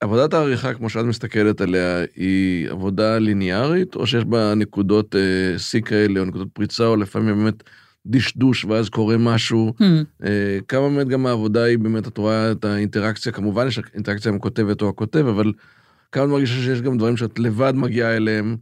עבודת 0.00 0.34
העריכה 0.34 0.74
כמו 0.74 0.90
שאת 0.90 1.04
מסתכלת 1.04 1.60
עליה 1.60 2.04
היא 2.16 2.70
עבודה 2.70 3.18
ליניארית 3.18 3.94
או 3.94 4.06
שיש 4.06 4.24
בה 4.24 4.54
נקודות 4.54 5.16
אה, 5.16 5.58
שיא 5.58 5.80
כאלה 5.80 6.20
או 6.20 6.24
נקודות 6.24 6.48
פריצה 6.52 6.86
או 6.86 6.96
לפעמים 6.96 7.38
באמת 7.38 7.62
דשדוש 8.06 8.64
ואז 8.64 8.88
קורה 8.88 9.16
משהו. 9.16 9.74
Hmm. 9.78 9.82
אה, 10.24 10.58
כמה 10.68 10.88
באמת 10.88 11.08
גם 11.08 11.26
העבודה 11.26 11.64
היא 11.64 11.78
באמת, 11.78 12.08
את 12.08 12.18
רואה 12.18 12.52
את 12.52 12.64
האינטראקציה, 12.64 13.32
כמובן 13.32 13.66
יש 13.66 13.80
אינטראקציה 13.94 14.30
עם 14.30 14.36
הכותבת 14.36 14.82
או 14.82 14.88
הכותב, 14.88 15.26
אבל 15.26 15.52
כמה 16.12 16.26
מרגישה 16.26 16.54
שיש 16.54 16.82
גם 16.82 16.98
דברים 16.98 17.16
שאת 17.16 17.38
לבד 17.38 17.72
מגיעה 17.76 18.16
אליהם. 18.16 18.56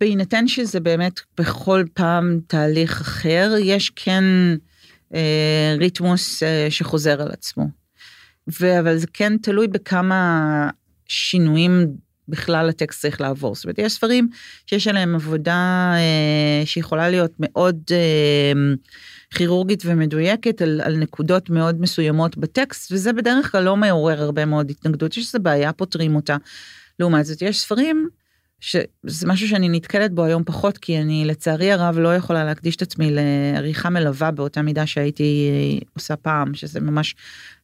בהינתן 0.00 0.48
שזה 0.48 0.80
באמת 0.80 1.20
בכל 1.38 1.84
פעם 1.94 2.40
תהליך 2.46 3.00
אחר, 3.00 3.54
יש 3.60 3.90
כן 3.90 4.24
אה, 5.14 5.74
ריתמוס 5.78 6.42
אה, 6.42 6.66
שחוזר 6.70 7.22
על 7.22 7.28
עצמו. 7.30 7.68
ו- 8.60 8.80
אבל 8.80 8.96
זה 8.96 9.06
כן 9.12 9.36
תלוי 9.36 9.68
בכמה 9.68 10.70
שינויים 11.06 11.86
בכלל 12.28 12.68
הטקסט 12.68 13.00
צריך 13.00 13.20
לעבור. 13.20 13.54
זאת 13.54 13.64
אומרת, 13.64 13.78
יש 13.78 13.92
ספרים 13.92 14.28
שיש 14.66 14.88
עליהם 14.88 15.14
עבודה 15.14 15.92
אה, 15.96 16.66
שיכולה 16.66 17.10
להיות 17.10 17.32
מאוד 17.38 17.76
אה, 17.90 18.52
כירורגית 19.34 19.82
ומדויקת 19.86 20.62
על, 20.62 20.80
על 20.84 20.96
נקודות 20.96 21.50
מאוד 21.50 21.80
מסוימות 21.80 22.36
בטקסט, 22.36 22.92
וזה 22.92 23.12
בדרך 23.12 23.52
כלל 23.52 23.64
לא 23.64 23.76
מעורר 23.76 24.22
הרבה 24.22 24.44
מאוד 24.44 24.70
התנגדות, 24.70 25.16
יש 25.16 25.26
איזו 25.26 25.38
בעיה, 25.42 25.72
פותרים 25.72 26.16
אותה. 26.16 26.36
לעומת 26.98 27.24
זאת, 27.24 27.42
יש 27.42 27.60
ספרים 27.60 28.08
שזה 28.62 29.26
משהו 29.26 29.48
שאני 29.48 29.68
נתקלת 29.68 30.12
בו 30.12 30.24
היום 30.24 30.44
פחות, 30.44 30.78
כי 30.78 30.98
אני 30.98 31.24
לצערי 31.24 31.72
הרב 31.72 31.98
לא 31.98 32.16
יכולה 32.16 32.44
להקדיש 32.44 32.76
את 32.76 32.82
עצמי 32.82 33.10
לעריכה 33.10 33.90
מלווה 33.90 34.30
באותה 34.30 34.62
מידה 34.62 34.86
שהייתי 34.86 35.50
עושה 35.94 36.16
פעם, 36.16 36.54
שזה 36.54 36.80
ממש 36.80 37.14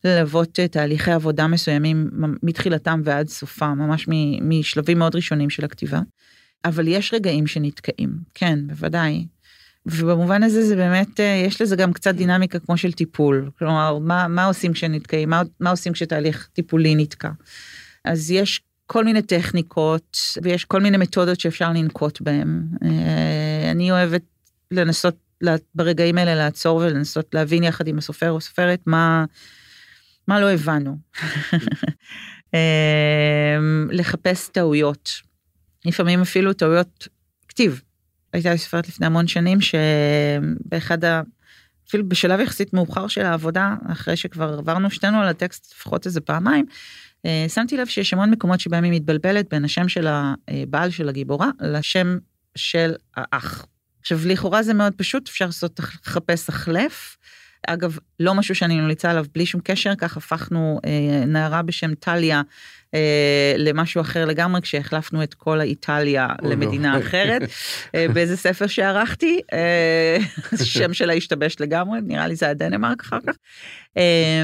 ללוות 0.04 0.60
תהליכי 0.70 1.10
עבודה 1.10 1.46
מסוימים 1.46 2.10
מתחילתם 2.42 3.00
ועד 3.04 3.28
סופם, 3.28 3.78
ממש 3.78 4.06
משלבים 4.40 4.98
מאוד 4.98 5.14
ראשונים 5.14 5.50
של 5.50 5.64
הכתיבה. 5.64 6.00
אבל 6.64 6.88
יש 6.88 7.14
רגעים 7.14 7.46
שנתקעים, 7.46 8.10
כן, 8.34 8.58
בוודאי. 8.66 9.26
ובמובן 9.86 10.42
הזה 10.42 10.66
זה 10.66 10.76
באמת, 10.76 11.20
יש 11.46 11.62
לזה 11.62 11.76
גם 11.76 11.92
קצת 11.92 12.14
דינמיקה 12.14 12.58
כמו 12.58 12.76
של 12.76 12.92
טיפול. 12.92 13.50
כלומר, 13.58 13.98
מה, 13.98 14.28
מה 14.28 14.44
עושים 14.44 14.72
כשנתקעים, 14.72 15.30
מה, 15.30 15.42
מה 15.60 15.70
עושים 15.70 15.92
כשתהליך 15.92 16.48
טיפולי 16.52 16.94
נתקע. 16.94 17.30
אז 18.04 18.30
יש 18.30 18.60
כל 18.90 19.04
מיני 19.04 19.22
טכניקות 19.22 20.18
ויש 20.42 20.64
כל 20.64 20.80
מיני 20.80 20.96
מתודות 20.96 21.40
שאפשר 21.40 21.72
לנקוט 21.72 22.20
בהן. 22.20 22.62
אה, 22.84 23.70
אני 23.70 23.90
אוהבת 23.90 24.22
לנסות 24.70 25.16
ברגעים 25.74 26.18
האלה 26.18 26.34
לעצור 26.34 26.76
ולנסות 26.76 27.34
להבין 27.34 27.62
יחד 27.62 27.88
עם 27.88 27.98
הסופר 27.98 28.30
או 28.30 28.40
סופרת 28.40 28.80
מה, 28.86 29.24
מה 30.28 30.40
לא 30.40 30.50
הבנו. 30.50 30.96
אה, 32.54 33.58
לחפש 33.90 34.48
טעויות. 34.48 35.10
לפעמים 35.84 36.20
אפילו 36.20 36.52
טעויות 36.52 37.08
כתיב. 37.48 37.80
הייתה 38.32 38.52
לי 38.52 38.58
סופרת 38.58 38.88
לפני 38.88 39.06
המון 39.06 39.26
שנים 39.26 39.58
שבאחד 39.60 41.04
ה... 41.04 41.22
אפילו 41.88 42.08
בשלב 42.08 42.40
יחסית 42.40 42.72
מאוחר 42.72 43.08
של 43.08 43.22
העבודה, 43.22 43.74
אחרי 43.92 44.16
שכבר 44.16 44.58
עברנו 44.58 44.90
שתינו 44.90 45.20
על 45.20 45.28
הטקסט 45.28 45.72
לפחות 45.74 46.06
איזה 46.06 46.20
פעמיים, 46.20 46.66
שמתי 47.48 47.76
לב 47.76 47.86
שיש 47.86 48.12
המון 48.12 48.30
מקומות 48.30 48.60
שבהם 48.60 48.84
היא 48.84 48.92
מתבלבלת 48.92 49.48
בין 49.50 49.64
השם 49.64 49.88
של 49.88 50.06
הבעל 50.08 50.90
של 50.90 51.08
הגיבורה 51.08 51.50
לשם 51.60 52.18
של 52.56 52.94
האח. 53.16 53.66
עכשיו 54.00 54.18
לכאורה 54.26 54.62
זה 54.62 54.74
מאוד 54.74 54.94
פשוט 54.94 55.28
אפשר 55.28 55.46
לעשות 55.46 55.80
לחפש 55.80 56.48
החלף. 56.48 57.17
אגב 57.66 57.98
לא 58.20 58.34
משהו 58.34 58.54
שאני 58.54 58.80
ממליצה 58.80 59.10
עליו 59.10 59.24
בלי 59.34 59.46
שום 59.46 59.60
קשר 59.64 59.94
כך 59.98 60.16
הפכנו 60.16 60.80
אה, 60.84 61.24
נערה 61.26 61.62
בשם 61.62 61.94
טליה 61.94 62.42
אה, 62.94 63.54
למשהו 63.58 64.00
אחר 64.00 64.24
לגמרי 64.24 64.60
כשהחלפנו 64.60 65.22
את 65.22 65.34
כל 65.34 65.60
האיטליה 65.60 66.28
למדינה 66.42 66.98
לא. 66.98 67.02
אחרת 67.02 67.42
אה, 67.94 68.06
באיזה 68.12 68.36
ספר 68.36 68.66
שערכתי 68.66 69.40
אה, 69.52 70.18
שם 70.64 70.92
שלה 70.92 71.12
השתבש 71.12 71.56
לגמרי 71.60 71.98
נראה 72.02 72.26
לי 72.26 72.36
זה 72.36 72.48
הדנמרק 72.48 73.00
אחר 73.00 73.18
כך 73.26 73.34
אה, 73.96 74.42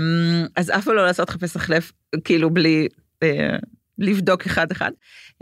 אז 0.57 0.70
אף 0.70 0.85
פעם 0.85 0.94
לא 0.94 1.07
לעשות 1.07 1.31
חפש 1.31 1.57
החלף 1.57 1.92
כאילו 2.24 2.50
בלי 2.50 2.88
אה, 3.22 3.57
לבדוק 3.98 4.46
אחד 4.46 4.70
אחד. 4.70 4.90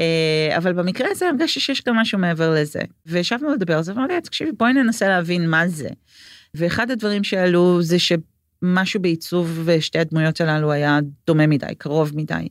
אה, 0.00 0.56
אבל 0.56 0.72
במקרה 0.72 1.08
הזה 1.10 1.28
הרגשתי 1.28 1.60
שיש 1.60 1.82
גם 1.84 1.96
משהו 1.96 2.18
מעבר 2.18 2.54
לזה 2.54 2.80
וישבנו 3.06 3.52
לדבר 3.52 3.76
על 3.76 3.82
זה 3.82 3.92
ואמרתי 3.92 4.20
תקשיבי 4.20 4.52
בואי 4.52 4.72
ננסה 4.72 5.08
להבין 5.08 5.50
מה 5.50 5.68
זה. 5.68 5.88
ואחד 6.56 6.90
הדברים 6.90 7.24
שעלו 7.24 7.82
זה 7.82 7.96
שמשהו 7.98 9.00
בעיצוב 9.00 9.68
שתי 9.80 9.98
הדמויות 9.98 10.40
הללו 10.40 10.72
היה 10.72 10.98
דומה 11.26 11.46
מדי 11.46 11.74
קרוב 11.78 12.12
מדי. 12.14 12.48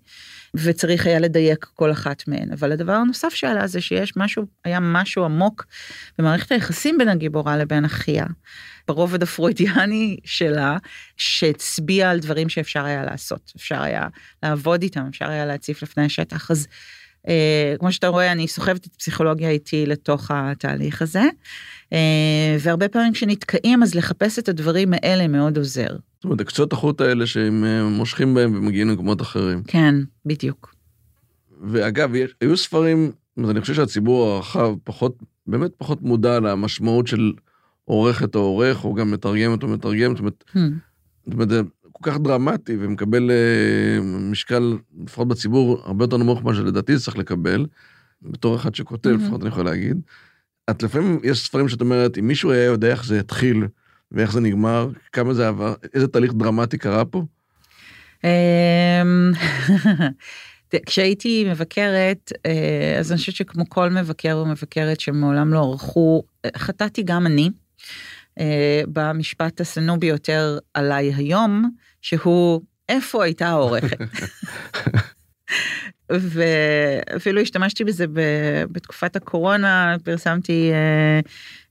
וצריך 0.56 1.06
היה 1.06 1.20
לדייק 1.20 1.66
כל 1.74 1.92
אחת 1.92 2.28
מהן 2.28 2.52
אבל 2.52 2.72
הדבר 2.72 2.94
הנוסף 2.94 3.34
שעלה 3.34 3.68
זה 3.68 3.82
שיש 3.82 4.14
משהו 4.18 4.46
היה 4.66 4.80
משהו 4.82 5.26
עמוק 5.26 5.66
במערכת 6.18 6.52
היחסים 6.52 6.98
בין 6.98 7.10
הגיבורה 7.10 7.58
לבין 7.58 7.86
אחיה. 7.86 8.26
ברובד 8.88 9.24
הפרוידיאני 9.24 10.18
שלה 10.26 10.78
שהצביע 11.18 12.10
על 12.10 12.20
דברים 12.20 12.50
שאפשר 12.50 12.86
היה 12.86 13.06
לעשות 13.06 13.52
אפשר 13.58 13.82
היה 13.82 14.08
לעבוד 14.44 14.82
איתם 14.82 15.06
אפשר 15.10 15.30
היה 15.30 15.46
להציף 15.46 15.84
לפני 15.84 16.06
השטח 16.06 16.52
אז. 16.52 16.68
אה, 17.28 17.76
כמו 17.80 17.92
שאתה 17.92 18.08
רואה 18.08 18.32
אני 18.32 18.48
סוחבת 18.48 18.88
את 18.88 18.96
פסיכולוגיה 18.96 19.50
איתי 19.50 19.86
לתוך 19.86 20.32
התהליך 20.34 21.02
הזה 21.02 21.24
אה, 21.94 22.58
והרבה 22.60 22.88
פעמים 22.88 23.14
כשנתקעים 23.14 23.84
אז 23.84 23.96
לחפש 23.96 24.40
את 24.40 24.50
הדברים 24.50 24.94
האלה 24.94 25.28
מאוד 25.28 25.58
עוזר. 25.58 25.88
זאת 25.88 26.24
אומרת, 26.24 26.42
הקצות 26.42 26.74
החוט 26.74 27.02
האלה 27.02 27.26
שהם 27.26 27.66
אה, 27.66 27.84
מושכים 27.84 28.34
בהם 28.34 28.56
ומגיעים 28.56 28.90
למקומות 28.90 29.22
אחרים. 29.22 29.64
כן, 29.68 29.96
בדיוק. 30.26 30.76
ואגב, 31.72 32.16
יש, 32.16 32.32
היו 32.42 32.58
ספרים, 32.58 33.12
אז 33.44 33.50
אני 33.50 33.62
חושב 33.62 33.74
שהציבור 33.74 34.28
הרחב 34.28 34.74
פחות, 34.84 35.24
באמת 35.48 35.72
פחות 35.78 36.02
מודע 36.02 36.40
למשמעות 36.40 37.08
של 37.08 37.32
עורכת 37.86 38.36
או 38.36 38.40
עורך, 38.40 38.86
או 38.86 38.94
גם 38.94 39.12
מתרגמת 39.12 39.64
או 39.64 39.68
מתרגם, 39.68 40.12
זאת 40.12 40.20
אומרת, 40.20 40.44
כל 42.02 42.12
כך 42.12 42.18
דרמטי 42.18 42.78
ומקבל 42.80 43.32
uh, 43.32 44.04
משקל, 44.04 44.78
לפחות 45.04 45.28
בציבור, 45.28 45.82
הרבה 45.86 46.04
יותר 46.04 46.18
נמוך 46.18 46.42
ממה 46.44 46.56
שלדעתי 46.56 46.98
צריך 46.98 47.18
לקבל, 47.18 47.66
בתור 48.22 48.56
אחד 48.56 48.76
שכותב, 48.76 49.10
hmm. 49.10 49.24
לפחות 49.24 49.42
אני 49.42 49.50
יכול 49.50 49.66
להגיד. 49.66 50.02
את 50.70 50.84
לפעמים, 50.84 51.20
יש 51.24 51.46
ספרים 51.46 51.70
שאת 51.70 51.82
אומרת, 51.82 52.18
אם 52.18 52.28
מישהו 52.28 52.52
היה 52.52 52.64
יודע 52.64 52.88
איך 52.88 53.06
זה 53.06 53.20
התחיל, 53.20 53.68
ואיך 54.12 54.32
זה 54.32 54.42
נגמר? 54.42 54.90
כמה 55.12 55.34
זה 55.34 55.48
עבר? 55.48 55.74
איזה 55.94 56.08
תהליך 56.08 56.34
דרמטי 56.34 56.78
קרה 56.78 57.06
פה? 57.06 57.24
אמ, 58.24 59.32
כשהייתי 60.86 61.46
מבקרת, 61.52 62.32
אה, 62.46 62.96
אז 63.00 63.12
אני 63.12 63.18
חושבת 63.18 63.36
שכמו 63.36 63.70
כל 63.70 63.90
מבקר 63.90 64.44
ומבקרת 64.46 65.00
שמעולם 65.00 65.54
לא 65.54 65.72
ערכו, 65.72 66.24
חטאתי 66.58 67.04
גם 67.04 67.26
אני 67.26 67.44
אה, 67.44 67.52
במשפט 68.88 69.62
השנוא 69.62 69.96
ביותר 69.96 70.58
עליי 70.74 71.14
היום, 71.14 71.70
שהוא 72.02 72.62
איפה 72.90 73.24
הייתה 73.24 73.48
העורכת. 73.48 73.98
ואפילו 76.12 77.42
השתמשתי 77.42 77.84
בזה 77.84 78.06
בתקופת 78.72 79.16
הקורונה, 79.16 79.96
פרסמתי 80.04 80.72
אה, 80.72 81.20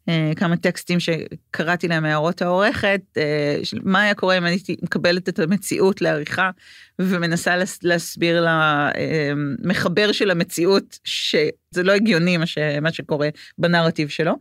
אה, 0.08 0.32
כמה 0.36 0.56
טקסטים 0.56 0.98
שקראתי 1.00 1.88
להם 1.88 2.04
הערות 2.04 2.42
העורכת, 2.42 3.00
אה, 3.16 3.56
מה 3.82 4.02
היה 4.02 4.14
קורה 4.14 4.38
אם 4.38 4.46
אני 4.46 4.58
מקבלת 4.82 5.28
את 5.28 5.38
המציאות 5.38 6.00
לעריכה 6.00 6.50
ומנסה 6.98 7.54
להסביר 7.82 8.46
למחבר 8.46 10.12
של 10.12 10.30
המציאות 10.30 10.98
שזה 11.04 11.82
לא 11.82 11.92
הגיוני 11.92 12.36
מה, 12.36 12.46
ש, 12.46 12.58
מה 12.82 12.92
שקורה 12.92 13.28
בנרטיב 13.58 14.08
שלו. 14.08 14.32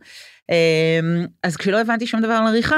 אמ, 0.50 1.26
אז 1.42 1.56
כשלא 1.56 1.80
הבנתי 1.80 2.06
שום 2.06 2.20
דבר 2.20 2.32
על 2.32 2.46
עריכה, 2.46 2.76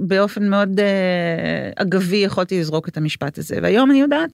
באופן 0.00 0.48
מאוד 0.48 0.80
אה, 0.80 1.70
אגבי 1.76 2.16
יכולתי 2.16 2.60
לזרוק 2.60 2.88
את 2.88 2.96
המשפט 2.96 3.38
הזה. 3.38 3.58
והיום 3.62 3.90
אני 3.90 4.00
יודעת 4.00 4.30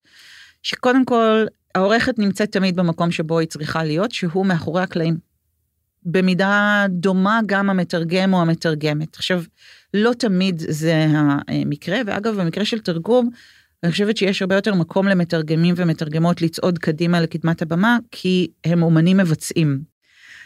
שקודם 0.62 1.04
כל, 1.04 1.44
העורכת 1.74 2.18
נמצאת 2.18 2.52
תמיד 2.52 2.76
במקום 2.76 3.10
שבו 3.10 3.38
היא 3.38 3.48
צריכה 3.48 3.84
להיות, 3.84 4.12
שהוא 4.12 4.46
מאחורי 4.46 4.82
הקלעים. 4.82 5.16
במידה 6.02 6.86
דומה 6.88 7.40
גם 7.46 7.70
המתרגם 7.70 8.34
או 8.34 8.40
המתרגמת. 8.40 9.16
עכשיו, 9.16 9.42
לא 9.94 10.12
תמיד 10.18 10.62
זה 10.68 11.06
המקרה, 11.48 11.98
ואגב, 12.06 12.40
במקרה 12.40 12.64
של 12.64 12.78
תרגום, 12.78 13.30
אני 13.82 13.92
חושבת 13.92 14.16
שיש 14.16 14.42
הרבה 14.42 14.54
יותר 14.54 14.74
מקום 14.74 15.08
למתרגמים 15.08 15.74
ומתרגמות 15.78 16.42
לצעוד 16.42 16.78
קדימה 16.78 17.20
לקדמת 17.20 17.62
הבמה, 17.62 17.98
כי 18.10 18.48
הם 18.64 18.82
אומנים 18.82 19.16
מבצעים. 19.16 19.97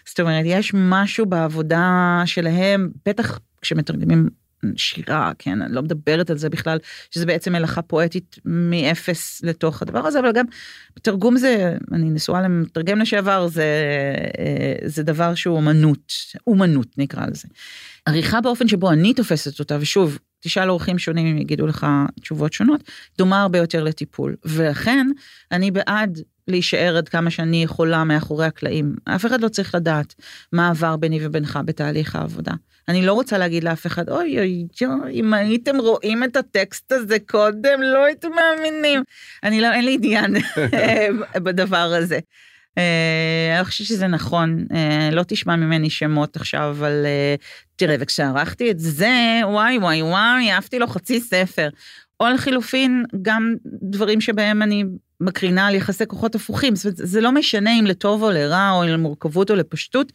זאת 0.06 0.20
אומרת, 0.20 0.44
יש 0.46 0.70
משהו 0.74 1.26
בעבודה 1.26 2.22
שלהם, 2.26 2.90
בטח 3.06 3.38
כשמתרגמים 3.60 4.28
שירה, 4.76 5.32
כן, 5.38 5.62
אני 5.62 5.74
לא 5.74 5.82
מדברת 5.82 6.30
על 6.30 6.38
זה 6.38 6.48
בכלל, 6.48 6.78
שזה 7.10 7.26
בעצם 7.26 7.52
מלאכה 7.52 7.82
פואטית 7.82 8.36
מאפס 8.44 9.42
לתוך 9.42 9.82
הדבר 9.82 10.06
הזה, 10.06 10.20
אבל 10.20 10.32
גם 10.32 10.44
בתרגום 10.96 11.36
זה, 11.36 11.76
אני 11.92 12.10
נשואה 12.10 12.42
למתרגם 12.42 12.98
לשעבר, 12.98 13.46
זה, 13.46 13.64
אה, 14.38 14.88
זה 14.88 15.02
דבר 15.02 15.34
שהוא 15.34 15.56
אומנות, 15.56 16.12
אומנות 16.46 16.98
נקרא 16.98 17.26
לזה. 17.26 17.48
עריכה 18.06 18.40
באופן 18.40 18.68
שבו 18.68 18.90
אני 18.90 19.14
תופסת 19.14 19.60
אותה, 19.60 19.78
ושוב, 19.80 20.18
תשאל 20.42 20.70
אורחים 20.70 20.98
שונים 20.98 21.26
אם 21.26 21.38
יגידו 21.38 21.66
לך 21.66 21.86
תשובות 22.20 22.52
שונות, 22.52 22.80
דומה 23.18 23.42
הרבה 23.42 23.58
יותר 23.58 23.84
לטיפול. 23.84 24.36
ולכן 24.44 25.06
אני 25.52 25.70
בעד 25.70 26.18
להישאר 26.48 26.96
עד 26.96 27.08
כמה 27.08 27.30
שאני 27.30 27.62
יכולה 27.62 28.04
מאחורי 28.04 28.46
הקלעים. 28.46 28.94
אף 29.04 29.26
אחד 29.26 29.40
לא 29.40 29.48
צריך 29.48 29.74
לדעת 29.74 30.14
מה 30.52 30.68
עבר 30.68 30.96
ביני 30.96 31.26
ובינך 31.26 31.58
בתהליך 31.64 32.16
העבודה. 32.16 32.52
אני 32.88 33.06
לא 33.06 33.12
רוצה 33.12 33.38
להגיד 33.38 33.64
לאף 33.64 33.86
אחד, 33.86 34.08
אוי 34.08 34.38
אוי 34.38 34.66
אוי, 34.82 35.12
אם 35.12 35.34
הייתם 35.34 35.76
רואים 35.76 36.24
את 36.24 36.36
הטקסט 36.36 36.92
הזה 36.92 37.16
קודם, 37.26 37.82
לא 37.82 38.04
הייתם 38.04 38.28
מאמינים. 38.30 39.02
אני 39.42 39.60
לא, 39.60 39.72
אין 39.72 39.84
לי 39.84 39.94
עניין 39.94 40.34
בדבר 41.44 41.92
הזה. 41.98 42.18
אה, 42.78 43.56
אני 43.56 43.64
חושבת 43.64 43.86
שזה 43.86 44.06
נכון, 44.06 44.66
אה, 44.74 45.08
לא 45.12 45.22
תשמע 45.28 45.56
ממני 45.56 45.90
שמות 45.90 46.36
עכשיו, 46.36 46.70
אבל 46.70 47.02
אה, 47.04 47.34
תראה, 47.76 47.96
וכשערכתי 48.00 48.70
את 48.70 48.78
זה, 48.78 49.40
וואי 49.44 49.78
וואי 49.78 50.02
וואי, 50.02 50.52
אהבתי 50.52 50.78
לו 50.78 50.86
חצי 50.86 51.20
ספר. 51.20 51.68
או 52.20 52.28
לחילופין, 52.28 53.04
גם 53.22 53.54
דברים 53.82 54.20
שבהם 54.20 54.62
אני 54.62 54.84
מקרינה 55.20 55.66
על 55.66 55.74
יחסי 55.74 56.06
כוחות 56.06 56.34
הפוכים. 56.34 56.76
זאת 56.76 56.84
אומרת, 56.84 56.96
זה 56.96 57.20
לא 57.20 57.32
משנה 57.32 57.78
אם 57.78 57.86
לטוב 57.86 58.22
או 58.22 58.30
לרע, 58.30 58.70
או 58.70 58.84
למורכבות 58.84 59.50
או 59.50 59.56
לפשטות, 59.56 60.12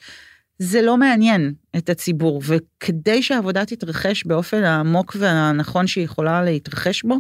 זה 0.60 0.82
לא 0.82 0.98
מעניין 0.98 1.54
את 1.78 1.90
הציבור, 1.90 2.42
וכדי 2.46 3.24
שהעבודה 3.24 3.66
תתרחש 3.66 4.26
באופן 4.26 4.64
העמוק 4.64 5.16
והנכון 5.20 5.88
שהיא 5.88 6.06
יכולה 6.06 6.44
להתרחש 6.44 7.04
בו, 7.04 7.20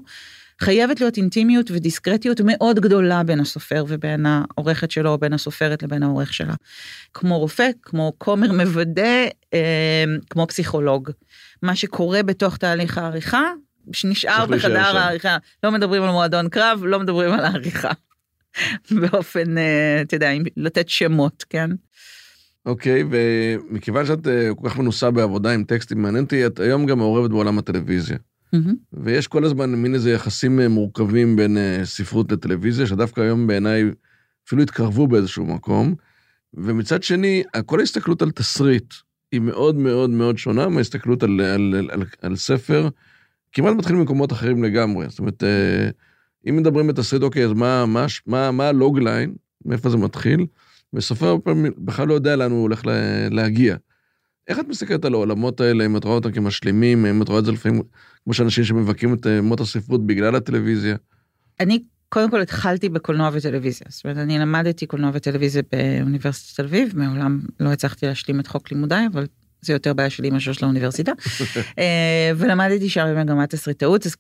חייבת 0.61 1.01
להיות 1.01 1.17
אינטימיות 1.17 1.71
ודיסקרטיות 1.71 2.41
מאוד 2.43 2.79
גדולה 2.79 3.23
בין 3.23 3.39
הסופר 3.39 3.85
ובין 3.87 4.25
העורכת 4.25 4.91
שלו, 4.91 5.09
או 5.09 5.17
בין 5.17 5.33
הסופרת 5.33 5.83
לבין 5.83 6.03
העורך 6.03 6.33
שלה. 6.33 6.53
כמו 7.13 7.39
רופא, 7.39 7.69
כמו 7.81 8.13
כומר 8.17 8.51
מוודא, 8.51 9.25
אה, 9.53 10.03
כמו 10.29 10.47
פסיכולוג. 10.47 11.09
מה 11.63 11.75
שקורה 11.75 12.23
בתוך 12.23 12.57
תהליך 12.57 12.97
העריכה, 12.97 13.43
שנשאר 13.91 14.45
בחדר 14.45 14.97
העריכה. 14.97 15.37
לא 15.63 15.71
מדברים 15.71 16.03
על 16.03 16.09
מועדון 16.09 16.49
קרב, 16.49 16.81
לא 16.85 16.99
מדברים 16.99 17.31
על 17.31 17.45
העריכה. 17.45 17.91
באופן, 19.01 19.57
אה, 19.57 20.01
אתה 20.01 20.15
יודע, 20.15 20.31
לתת 20.57 20.89
שמות, 20.89 21.45
כן? 21.49 21.69
אוקיי, 22.65 23.01
okay, 23.01 23.05
ומכיוון 23.11 24.05
שאת 24.05 24.27
אה, 24.27 24.49
כל 24.61 24.69
כך 24.69 24.77
מנוסה 24.77 25.11
בעבודה 25.11 25.53
עם 25.53 25.63
טקסטים, 25.63 26.01
מעניין 26.01 26.23
אותי, 26.23 26.45
את 26.45 26.59
היום 26.59 26.85
גם 26.85 26.97
מעורבת 26.97 27.29
בעולם 27.29 27.57
הטלוויזיה. 27.57 28.17
Mm-hmm. 28.55 28.73
ויש 28.93 29.27
כל 29.27 29.43
הזמן 29.43 29.75
מין 29.75 29.93
איזה 29.93 30.11
יחסים 30.11 30.59
אה, 30.59 30.67
מורכבים 30.67 31.35
בין 31.35 31.57
ספרות 31.83 32.31
לטלוויזיה, 32.31 32.87
שדווקא 32.87 33.21
היום 33.21 33.47
בעיניי 33.47 33.83
אפילו 34.47 34.61
התקרבו 34.61 35.07
באיזשהו 35.07 35.45
מקום. 35.45 35.95
ומצד 36.53 37.03
שני, 37.03 37.43
כל 37.65 37.79
ההסתכלות 37.79 38.21
על 38.21 38.31
תסריט 38.31 38.93
היא 39.31 39.41
מאוד 39.41 39.75
מאוד 39.75 40.09
מאוד 40.09 40.37
שונה 40.37 40.69
מההסתכלות 40.69 41.23
על, 41.23 41.41
על, 41.41 41.75
על, 41.75 41.89
על, 41.91 42.03
על 42.21 42.35
ספר 42.35 42.89
כמעט 43.51 43.75
מתחיל 43.75 43.95
ממקומות 43.95 44.31
אחרים 44.31 44.63
לגמרי. 44.63 45.09
זאת 45.09 45.19
אומרת, 45.19 45.43
אה, 45.43 45.89
אם 46.49 46.57
מדברים 46.57 46.87
בתסריט, 46.87 47.23
אוקיי, 47.23 47.45
אז 47.45 47.53
מה, 47.53 47.85
מה, 47.85 48.05
מה, 48.25 48.51
מה 48.51 48.67
הלוגליין, 48.67 49.35
מאיפה 49.65 49.89
זה 49.89 49.97
מתחיל? 49.97 50.45
וסופר 50.93 51.37
בכלל 51.77 52.07
לא 52.07 52.13
יודע 52.13 52.35
לאן 52.35 52.51
הוא 52.51 52.61
הולך 52.61 52.81
להגיע. 53.31 53.75
איך 54.47 54.59
את 54.59 54.67
מסתכלת 54.67 55.05
על 55.05 55.13
העולמות 55.13 55.61
האלה, 55.61 55.85
אם 55.85 55.97
את 55.97 56.03
רואה 56.03 56.15
אותם 56.15 56.31
כמשלימים, 56.31 57.05
אם 57.05 57.21
את 57.21 57.29
רואה 57.29 57.39
את 57.39 57.45
זה 57.45 57.51
לפעמים 57.51 57.81
כמו 58.23 58.33
שאנשים 58.33 58.63
שמבכים 58.63 59.13
את 59.13 59.27
אה, 59.27 59.41
מות 59.41 59.59
הספרות 59.59 60.07
בגלל 60.07 60.35
הטלוויזיה? 60.35 60.95
אני 61.59 61.83
קודם 62.09 62.31
כל 62.31 62.41
התחלתי 62.41 62.89
בקולנוע 62.89 63.29
וטלוויזיה, 63.33 63.87
זאת 63.89 64.05
אומרת, 64.05 64.17
אני 64.17 64.39
למדתי 64.39 64.85
קולנוע 64.85 65.11
וטלוויזיה 65.13 65.61
באוניברסיטת 65.71 66.55
תל 66.55 66.65
אביב, 66.65 66.93
מעולם 66.95 67.39
לא 67.59 67.71
הצלחתי 67.71 68.05
להשלים 68.05 68.39
את 68.39 68.47
חוק 68.47 68.71
לימודיי, 68.71 69.07
אבל 69.13 69.25
זה 69.61 69.73
יותר 69.73 69.93
בעיה 69.93 70.09
שלי 70.09 70.29
מאשר 70.29 70.53
של 70.53 70.65
האוניברסיטה. 70.65 71.11
אה, 71.79 72.31
ולמדתי 72.35 72.89
שם 72.89 73.05
במגמת 73.07 73.49
תסריטאות, 73.49 74.05
אז 74.05 74.15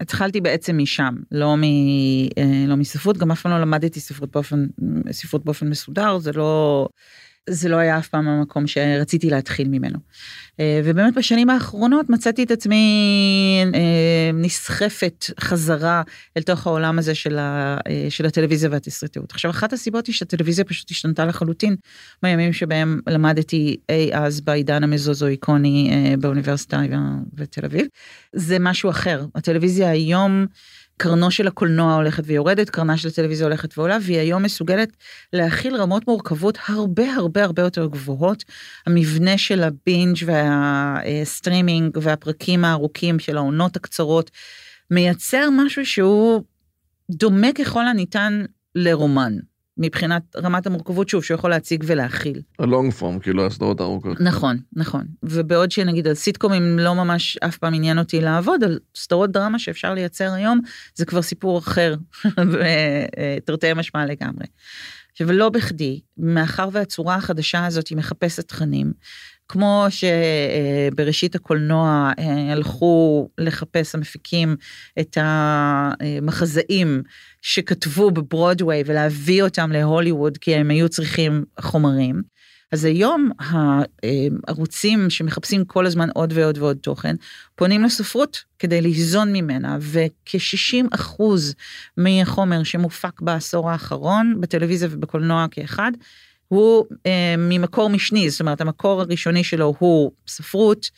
התחלתי 0.00 0.40
בעצם 0.40 0.78
משם, 0.78 1.14
לא, 1.32 1.56
מ, 1.56 1.62
אה, 1.62 2.64
לא 2.66 2.76
מספרות, 2.76 3.18
גם 3.18 3.30
אף 3.30 3.42
פעם 3.42 3.52
לא 3.52 3.60
למדתי 3.60 4.00
ספרות 4.00 4.30
באופן, 4.30 4.66
ספרות 5.10 5.44
באופן 5.44 5.68
מסודר, 5.68 6.18
זה 6.18 6.32
לא... 6.32 6.88
זה 7.50 7.68
לא 7.68 7.76
היה 7.76 7.98
אף 7.98 8.08
פעם 8.08 8.28
המקום 8.28 8.66
שרציתי 8.66 9.30
להתחיל 9.30 9.68
ממנו. 9.68 9.98
אה, 10.60 10.80
ובאמת 10.84 11.14
בשנים 11.14 11.50
האחרונות 11.50 12.10
מצאתי 12.10 12.42
את 12.42 12.50
עצמי 12.50 12.84
אה, 13.74 14.30
נסחפת 14.34 15.24
חזרה 15.40 16.02
אל 16.36 16.42
תוך 16.42 16.66
העולם 16.66 16.98
הזה 16.98 17.14
של, 17.14 17.38
ה, 17.38 17.78
אה, 17.88 18.06
של 18.08 18.26
הטלוויזיה 18.26 18.70
והתסריטאות. 18.72 19.30
עכשיו 19.32 19.50
אחת 19.50 19.72
הסיבות 19.72 20.06
היא 20.06 20.14
שהטלוויזיה 20.14 20.64
פשוט 20.64 20.90
השתנתה 20.90 21.24
לחלוטין 21.24 21.76
בימים 22.22 22.52
שבהם 22.52 23.00
למדתי 23.06 23.76
אי 23.88 24.10
אז 24.14 24.40
בעידן 24.40 24.84
המזוזואיקוני 24.84 25.90
באוניברסיטה 26.18 26.80
בתל 27.32 27.64
אביב. 27.64 27.86
זה 28.32 28.56
משהו 28.60 28.90
אחר, 28.90 29.24
הטלוויזיה 29.34 29.90
היום 29.90 30.46
קרנו 30.96 31.30
של 31.30 31.46
הקולנוע 31.46 31.94
הולכת 31.94 32.22
ויורדת, 32.26 32.70
קרנה 32.70 32.96
של 32.96 33.08
הטלוויזיה 33.08 33.46
הולכת 33.46 33.78
ועולה, 33.78 33.98
והיא 34.02 34.18
היום 34.18 34.42
מסוגלת 34.42 34.88
להכיל 35.32 35.76
רמות 35.76 36.08
מורכבות 36.08 36.58
הרבה 36.68 37.14
הרבה 37.14 37.44
הרבה 37.44 37.62
יותר 37.62 37.86
גבוהות. 37.86 38.44
המבנה 38.86 39.38
של 39.38 39.62
הבינג' 39.62 40.16
והסטרימינג 40.26 41.98
והפרקים 42.02 42.64
הארוכים 42.64 43.18
של 43.18 43.36
העונות 43.36 43.76
הקצרות, 43.76 44.30
מייצר 44.90 45.48
משהו 45.52 45.86
שהוא 45.86 46.42
דומה 47.10 47.52
ככל 47.58 47.86
הניתן 47.86 48.44
לרומן. 48.74 49.32
מבחינת 49.78 50.22
רמת 50.36 50.66
המורכבות 50.66 51.08
שוב 51.08 51.24
שהוא 51.24 51.34
יכול 51.34 51.50
להציג 51.50 51.84
ולהכיל. 51.86 52.42
ה 52.58 52.65
long 52.65 52.92
form 52.92 53.18
כאילו 53.18 53.46
הסדרות 53.46 53.80
הארוכות. 53.80 54.20
נכון 54.20 54.58
נכון 54.72 55.04
ובעוד 55.22 55.70
שנגיד 55.70 56.06
על 56.06 56.14
סיטקומים 56.14 56.78
לא 56.78 56.94
ממש 56.94 57.36
אף 57.36 57.56
פעם 57.56 57.74
עניין 57.74 57.98
אותי 57.98 58.20
לעבוד 58.20 58.64
על 58.64 58.78
סדרות 58.94 59.30
דרמה 59.30 59.58
שאפשר 59.58 59.94
לייצר 59.94 60.32
היום 60.32 60.60
זה 60.94 61.04
כבר 61.04 61.22
סיפור 61.22 61.58
אחר 61.58 61.94
תרתי 63.46 63.72
משמע 63.72 64.06
לגמרי. 64.06 64.46
עכשיו 65.12 65.32
לא 65.32 65.48
בכדי 65.48 66.00
מאחר 66.18 66.68
והצורה 66.72 67.14
החדשה 67.14 67.66
הזאת 67.66 67.88
היא 67.88 67.98
מחפשת 67.98 68.48
תכנים 68.48 68.92
כמו 69.48 69.86
שבראשית 69.90 71.34
הקולנוע 71.34 72.12
אה, 72.18 72.52
הלכו 72.52 73.28
לחפש 73.38 73.94
המפיקים 73.94 74.56
את 75.00 75.18
המחזאים 75.20 77.02
שכתבו 77.42 78.10
בברודוויי 78.10 78.82
ולהביא 78.86 79.42
אותם 79.42 79.72
להוליווד 79.72 80.38
כי 80.38 80.54
הם 80.54 80.70
היו 80.70 80.88
צריכים 80.88 81.44
חומרים. 81.60 82.34
אז 82.74 82.84
היום 82.84 83.30
הערוצים 83.38 85.10
שמחפשים 85.10 85.64
כל 85.64 85.86
הזמן 85.86 86.08
עוד 86.14 86.32
ועוד 86.32 86.58
ועוד 86.58 86.76
תוכן, 86.76 87.14
פונים 87.54 87.84
לספרות 87.84 88.44
כדי 88.58 88.80
ליזון 88.80 89.32
ממנה, 89.32 89.76
וכ-60 89.80 90.86
אחוז 90.90 91.54
מהחומר 91.96 92.62
שמופק 92.62 93.20
בעשור 93.20 93.70
האחרון, 93.70 94.40
בטלוויזיה 94.40 94.88
ובקולנוע 94.92 95.46
כאחד, 95.50 95.92
הוא 96.48 96.84
אה, 97.06 97.34
ממקור 97.38 97.90
משני, 97.90 98.30
זאת 98.30 98.40
אומרת 98.40 98.60
המקור 98.60 99.00
הראשוני 99.00 99.44
שלו 99.44 99.74
הוא 99.78 100.12
ספרות, 100.26 100.90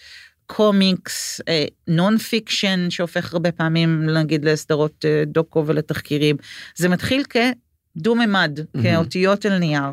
קומיקס, 0.47 1.41
אה, 1.49 1.65
non-fiction 1.89 2.91
שהופך 2.91 3.33
הרבה 3.33 3.53
פעמים 3.53 4.07
נגיד 4.11 4.45
לסדרות 4.45 5.05
אה, 5.05 5.23
דוקו 5.27 5.65
ולתחקירים. 5.67 6.37
זה 6.77 6.89
מתחיל 6.89 7.23
כדו 7.25 8.15
ממד, 8.15 8.59
mm-hmm. 8.59 8.83
כאותיות 8.83 9.47
על 9.47 9.59
נייר. 9.59 9.91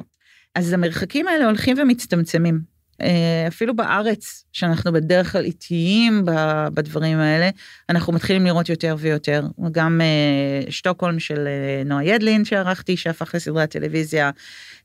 אז 0.56 0.74
המרחקים 0.74 1.28
האלה 1.28 1.46
הולכים 1.46 1.78
ומצטמצמים. 1.80 2.73
אה, 3.04 3.48
אפילו 3.48 3.76
בארץ, 3.76 4.46
שאנחנו 4.52 4.94
בדרך 4.94 5.32
כלל 5.32 5.46
איטיים 5.46 6.26
בדברים 6.74 7.18
האלה, 7.18 7.50
אנחנו 7.90 8.14
מתחילים 8.14 8.46
לראות 8.46 8.70
יותר 8.70 8.96
ויותר. 9.00 9.44
גם 9.72 10.02
אה, 10.02 10.72
שטוקהולם 10.72 11.20
של 11.20 11.48
אה, 11.48 11.84
נועה 11.86 12.06
ידלין 12.06 12.46
שערכתי, 12.46 12.98
שהפך 12.98 13.36
לסדרת 13.36 13.72
טלוויזיה, 13.72 14.32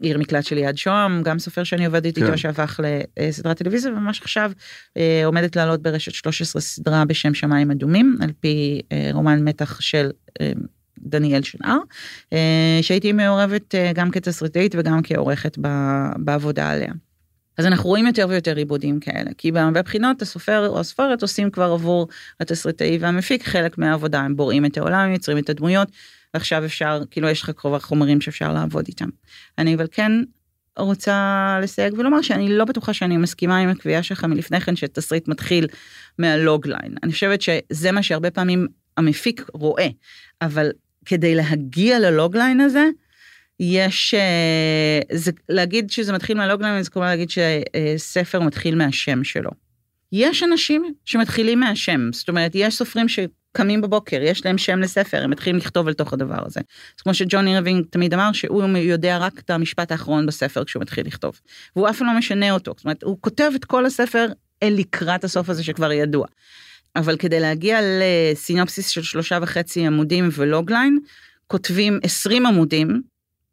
עיר 0.00 0.18
מקלט 0.18 0.44
של 0.44 0.58
יד 0.58 0.78
שוהם, 0.78 1.22
גם 1.22 1.38
סופר 1.38 1.64
שאני 1.64 1.86
עובדת 1.86 2.18
כן. 2.18 2.24
איתו 2.24 2.38
שהפך 2.38 2.80
לסדרת 3.20 3.58
טלוויזיה, 3.58 3.92
וממש 3.92 4.20
עכשיו 4.20 4.52
עומדת 5.24 5.56
לעלות 5.56 5.82
ברשת 5.82 6.12
13 6.12 6.62
סדרה 6.62 7.04
בשם 7.04 7.34
שמיים 7.34 7.70
אדומים, 7.70 8.16
על 8.20 8.30
פי 8.40 8.80
רומן 9.12 9.44
מתח 9.44 9.80
של 9.80 10.10
דניאל 10.98 11.42
שנהר, 11.42 11.78
שהייתי 12.82 13.12
מעורבת 13.12 13.74
גם 13.94 14.10
כתסריטאית 14.10 14.74
וגם 14.78 15.00
כעורכת 15.02 15.58
בעבודה 16.16 16.70
עליה. 16.70 16.92
אז 17.58 17.66
אנחנו 17.66 17.88
רואים 17.88 18.06
יותר 18.06 18.26
ויותר 18.28 18.56
עיבודים 18.56 19.00
כאלה, 19.00 19.30
כי 19.38 19.52
בהרבה 19.52 19.82
בחינות 19.82 20.22
הסופר 20.22 20.68
או 20.68 20.80
הסופרת 20.80 21.22
עושים 21.22 21.50
כבר 21.50 21.72
עבור 21.72 22.08
התסריטאי 22.40 22.98
והמפיק 23.00 23.44
חלק 23.44 23.78
מהעבודה, 23.78 24.20
הם 24.20 24.36
בוראים 24.36 24.64
את 24.64 24.76
העולם, 24.78 25.12
יוצרים 25.12 25.38
את 25.38 25.50
הדמויות, 25.50 25.88
ועכשיו 26.34 26.64
אפשר, 26.64 27.02
כאילו 27.10 27.28
יש 27.28 27.42
לך 27.42 27.50
כבר 27.56 27.78
חומרים 27.78 28.20
שאפשר 28.20 28.52
לעבוד 28.52 28.84
איתם. 28.88 29.08
אני 29.58 29.74
אבל 29.74 29.86
כן 29.90 30.12
רוצה 30.78 31.58
לסייג 31.62 31.98
ולומר 31.98 32.22
שאני 32.22 32.48
לא 32.48 32.64
בטוחה 32.64 32.92
שאני 32.92 33.16
מסכימה 33.16 33.58
עם 33.58 33.68
הקביעה 33.68 34.02
שלך 34.02 34.24
מלפני 34.24 34.60
כן 34.60 34.76
שתסריט 34.76 35.28
מתחיל 35.28 35.66
מהלוגליין. 36.18 36.94
אני 37.02 37.12
חושבת 37.12 37.42
שזה 37.42 37.92
מה 37.92 38.02
שהרבה 38.02 38.30
פעמים 38.30 38.66
המפיק 38.96 39.44
רואה, 39.54 39.88
אבל 40.42 40.70
כדי 41.04 41.34
להגיע 41.34 41.98
ללוגליין 41.98 42.60
הזה, 42.60 42.84
יש, 43.60 44.14
אה, 44.14 45.00
זה, 45.12 45.30
להגיד 45.48 45.90
שזה 45.90 46.12
מתחיל 46.12 46.36
מה 46.36 46.46
logline 46.46 46.82
זה 46.82 46.90
כמו 46.90 47.02
להגיד 47.02 47.28
שספר 47.30 48.40
מתחיל 48.40 48.74
מהשם 48.74 49.24
שלו. 49.24 49.50
יש 50.12 50.42
אנשים 50.42 50.94
שמתחילים 51.04 51.60
מהשם, 51.60 52.12
זאת 52.12 52.28
אומרת, 52.28 52.50
יש 52.54 52.76
סופרים 52.76 53.06
שקמים 53.08 53.80
בבוקר, 53.80 54.22
יש 54.22 54.46
להם 54.46 54.58
שם 54.58 54.78
לספר, 54.78 55.24
הם 55.24 55.30
מתחילים 55.30 55.56
לכתוב 55.58 55.88
אל 55.88 55.92
תוך 55.92 56.12
הדבר 56.12 56.46
הזה. 56.46 56.60
אז 56.98 57.02
כמו 57.02 57.14
שג'ון 57.14 57.58
אירווינג 57.58 57.84
תמיד 57.90 58.14
אמר, 58.14 58.32
שהוא 58.32 58.76
יודע 58.76 59.18
רק 59.18 59.38
את 59.38 59.50
המשפט 59.50 59.92
האחרון 59.92 60.26
בספר 60.26 60.64
כשהוא 60.64 60.80
מתחיל 60.80 61.06
לכתוב. 61.06 61.40
והוא 61.76 61.88
אף 61.88 62.00
לא 62.00 62.18
משנה 62.18 62.50
אותו, 62.50 62.72
זאת 62.76 62.84
אומרת, 62.84 63.02
הוא 63.02 63.18
כותב 63.20 63.50
את 63.54 63.64
כל 63.64 63.86
הספר 63.86 64.26
אל 64.62 64.74
לקראת 64.78 65.24
הסוף 65.24 65.48
הזה 65.48 65.64
שכבר 65.64 65.92
ידוע. 65.92 66.26
אבל 66.96 67.16
כדי 67.16 67.40
להגיע 67.40 67.78
לסינופסיס 67.82 68.88
של 68.88 69.02
שלושה 69.02 69.38
וחצי 69.42 69.86
עמודים 69.86 70.28
ו 70.32 70.39
logline, 70.39 70.98
כותבים 71.46 71.98
20 72.02 72.46
עמודים, 72.46 73.02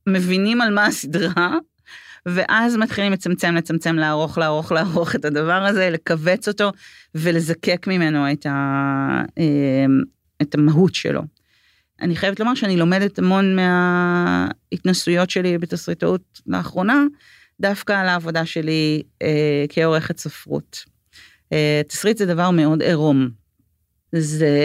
מבינים 0.08 0.62
על 0.62 0.74
מה 0.74 0.86
הסדרה, 0.86 1.58
ואז 2.26 2.76
מתחילים 2.76 3.12
לצמצם, 3.12 3.56
לצמצם, 3.56 3.96
לערוך, 3.96 4.38
לערוך, 4.38 4.72
לערוך 4.72 5.16
את 5.16 5.26
הדבר 5.26 5.66
הזה, 5.66 5.90
לכווץ 5.90 6.48
אותו 6.48 6.72
ולזקק 7.16 7.88
ממנו 7.88 8.32
את, 8.32 8.46
ה, 8.46 8.52
אה, 9.38 9.86
את 10.42 10.56
המהות 10.56 10.96
שלו. 10.96 11.22
אני 12.02 12.16
חייבת 12.16 12.40
לומר 12.40 12.56
שאני 12.56 12.78
לומדת 12.78 13.20
המון 13.20 13.56
מההתנסויות 13.56 15.30
שלי 15.30 15.58
בתסריטאות 15.58 16.42
לאחרונה, 16.48 17.04
דווקא 17.60 17.94
על 17.94 18.08
העבודה 18.08 18.46
שלי 18.46 19.02
אה, 19.22 19.66
כעורכת 19.70 20.18
ספרות. 20.18 20.86
אה, 21.54 21.82
תסריט 21.88 22.18
זה 22.18 22.26
דבר 22.26 22.52
מאוד 22.52 22.82
עירום. 22.82 23.30
זה 24.18 24.58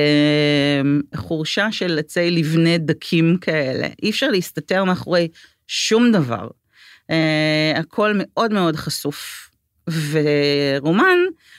חורשה 1.15 1.73
של 1.73 1.99
עצי 1.99 2.31
לבנה 2.31 2.79
דקים 2.79 3.37
כאלה, 3.41 3.89
אי 4.03 4.11
אפשר 4.11 4.29
להסתתר 4.29 4.85
מאחורי 4.85 5.29
שום 5.67 6.13
דבר. 6.13 6.49
Uh, 7.11 7.79
הכל 7.79 8.13
מאוד 8.19 8.53
מאוד 8.53 8.77
חשוף. 8.77 9.51
ורומן 10.11 11.19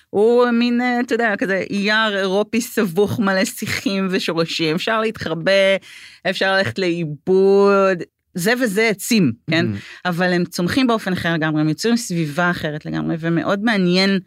הוא 0.09 0.49
מין, 0.49 0.81
uh, 0.81 1.05
אתה 1.05 1.15
יודע, 1.15 1.33
כזה 1.37 1.63
יער 1.69 2.17
אירופי 2.17 2.61
סבוך 2.61 3.19
מלא 3.19 3.45
שיחים 3.45 4.07
ושורשים, 4.11 4.75
אפשר 4.75 5.01
להתחרבא, 5.01 5.75
אפשר 6.29 6.55
ללכת 6.55 6.79
לאיבוד, 6.79 8.03
זה 8.33 8.53
וזה 8.61 8.87
עצים, 8.87 9.31
כן? 9.49 9.65
Mm-hmm. 9.65 10.09
אבל 10.09 10.33
הם 10.33 10.45
צומחים 10.45 10.87
באופן 10.87 11.13
אחר 11.13 11.33
לגמרי, 11.33 11.61
הם 11.61 11.69
יוצרים 11.69 11.97
סביבה 11.97 12.51
אחרת 12.51 12.85
לגמרי, 12.85 13.15
ומאוד 13.19 13.63
מעניין 13.63 14.19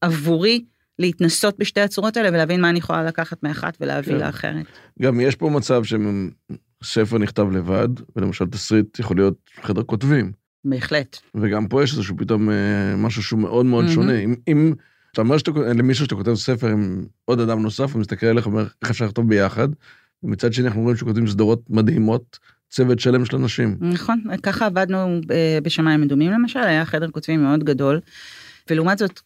עבורי 0.00 0.64
להתנסות 1.00 1.58
בשתי 1.58 1.80
הצורות 1.80 2.16
האלה 2.16 2.28
ולהבין 2.28 2.60
מה 2.60 2.70
אני 2.70 2.78
יכולה 2.78 3.04
לקחת 3.04 3.42
מאחת 3.42 3.76
ולהביא 3.80 4.12
כן. 4.12 4.18
לאחרת. 4.18 4.66
גם 5.02 5.20
יש 5.20 5.36
פה 5.36 5.50
מצב 5.50 5.82
שספר 5.84 7.18
נכתב 7.18 7.46
לבד, 7.52 7.88
ולמשל 8.16 8.46
תסריט 8.46 8.98
יכול 8.98 9.16
להיות 9.16 9.50
חדר 9.62 9.82
כותבים. 9.82 10.32
בהחלט. 10.64 11.16
וגם 11.34 11.68
פה 11.68 11.82
יש 11.82 11.92
איזשהו 11.92 12.16
פתאום 12.16 12.50
אה, 12.50 12.96
משהו 12.96 13.22
שהוא 13.22 13.40
מאוד 13.40 13.66
מאוד 13.66 13.84
מהמם. 13.84 13.94
שונה. 13.94 14.18
אם, 14.18 14.34
אם 14.48 14.74
אתה 15.12 15.20
אומר 15.20 15.38
שאתה, 15.38 15.50
למישהו 15.50 16.04
שאתה 16.04 16.14
כותב 16.14 16.34
ספר 16.34 16.68
עם 16.68 17.04
עוד 17.24 17.40
אדם 17.40 17.62
נוסף, 17.62 17.92
הוא 17.92 18.00
מסתכל 18.00 18.26
עליך 18.26 18.46
ואומר, 18.46 18.66
איך 18.82 18.90
אפשר 18.90 19.04
לכתוב 19.04 19.28
ביחד? 19.28 19.68
ומצד 20.22 20.52
שני 20.52 20.66
אנחנו 20.66 20.82
רואים 20.82 20.96
שכותבים 20.96 21.26
סדרות 21.26 21.62
מדהימות, 21.70 22.38
צוות 22.70 23.00
שלם 23.00 23.24
של 23.24 23.36
אנשים. 23.36 23.76
נכון, 23.80 24.22
ככה 24.42 24.66
עבדנו 24.66 25.20
אה, 25.30 25.58
בשמיים 25.62 26.02
אדומים 26.02 26.30
למשל, 26.30 26.60
היה 26.60 26.84
חדר 26.84 27.10
כותבים 27.10 27.42
מאוד 27.42 27.64
גדול, 27.64 28.00
ולעומת 28.70 28.98
זאת 28.98 29.20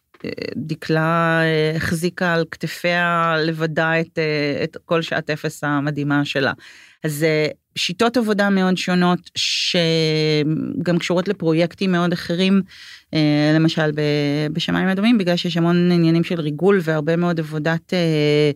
דקלה 0.57 1.41
אה, 1.43 1.73
החזיקה 1.77 2.35
על 2.35 2.45
כתפיה 2.51 3.35
לבדה 3.39 4.01
את, 4.01 4.19
אה, 4.19 4.65
את 4.65 4.77
כל 4.85 5.03
שעת 5.03 5.31
אפס 5.31 5.65
המדהימה 5.65 6.25
שלה. 6.25 6.53
אז 7.05 7.23
אה, 7.23 7.47
שיטות 7.79 8.17
עבודה 8.17 8.51
מאוד 8.51 8.77
שונות 8.77 9.31
שגם 9.35 10.99
קשורות 10.99 11.29
לפרויקטים 11.29 11.93
מאוד 11.93 12.13
אחרים, 12.13 12.63
אה, 13.15 13.53
למשל 13.55 13.91
ב- 13.91 14.53
בשמיים 14.53 14.89
אדומים, 14.89 15.19
בגלל 15.19 15.37
שיש 15.37 15.57
המון 15.57 15.93
עניינים 15.93 16.25
של 16.25 16.41
ריגול 16.41 16.81
והרבה 16.83 17.17
מאוד 17.17 17.41
עבודת 17.41 17.95
אה, 17.95 18.51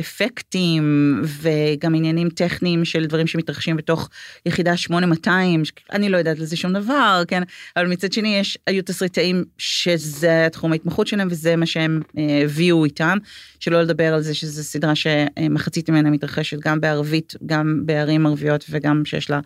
אפקטים 0.00 1.22
וגם 1.24 1.94
עניינים 1.94 2.28
טכניים 2.28 2.84
של 2.84 3.06
דברים 3.06 3.26
שמתרחשים 3.26 3.76
בתוך 3.76 4.08
יחידה 4.46 4.76
8200, 4.76 5.64
ש- 5.64 5.72
אני 5.92 6.08
לא 6.08 6.16
יודעת 6.16 6.38
לזה 6.38 6.56
שום 6.56 6.72
דבר, 6.72 7.22
כן, 7.28 7.42
אבל 7.76 7.86
מצד 7.86 8.12
שני 8.12 8.36
יש, 8.36 8.58
היו 8.66 8.82
תסריטאים 8.82 9.44
שזה 9.58 10.48
תחום 10.52 10.72
ההתמחות 10.72 11.06
שלהם 11.06 11.28
וזה 11.30 11.56
מה 11.56 11.66
שהם 11.66 12.00
הביאו 12.44 12.84
איתם, 12.84 13.18
שלא 13.60 13.82
לדבר 13.82 14.14
על 14.14 14.22
זה 14.22 14.34
שזו 14.34 14.64
סדרה 14.64 14.92
שמחצית 14.94 15.90
ממנה 15.90 16.10
מתרחשת 16.10 16.58
גם 16.60 16.80
בערבית, 16.80 17.34
גם 17.46 17.82
בערים 17.90 18.26
ערביות 18.26 18.64
וגם 18.70 19.04
שיש 19.04 19.30
לה 19.30 19.40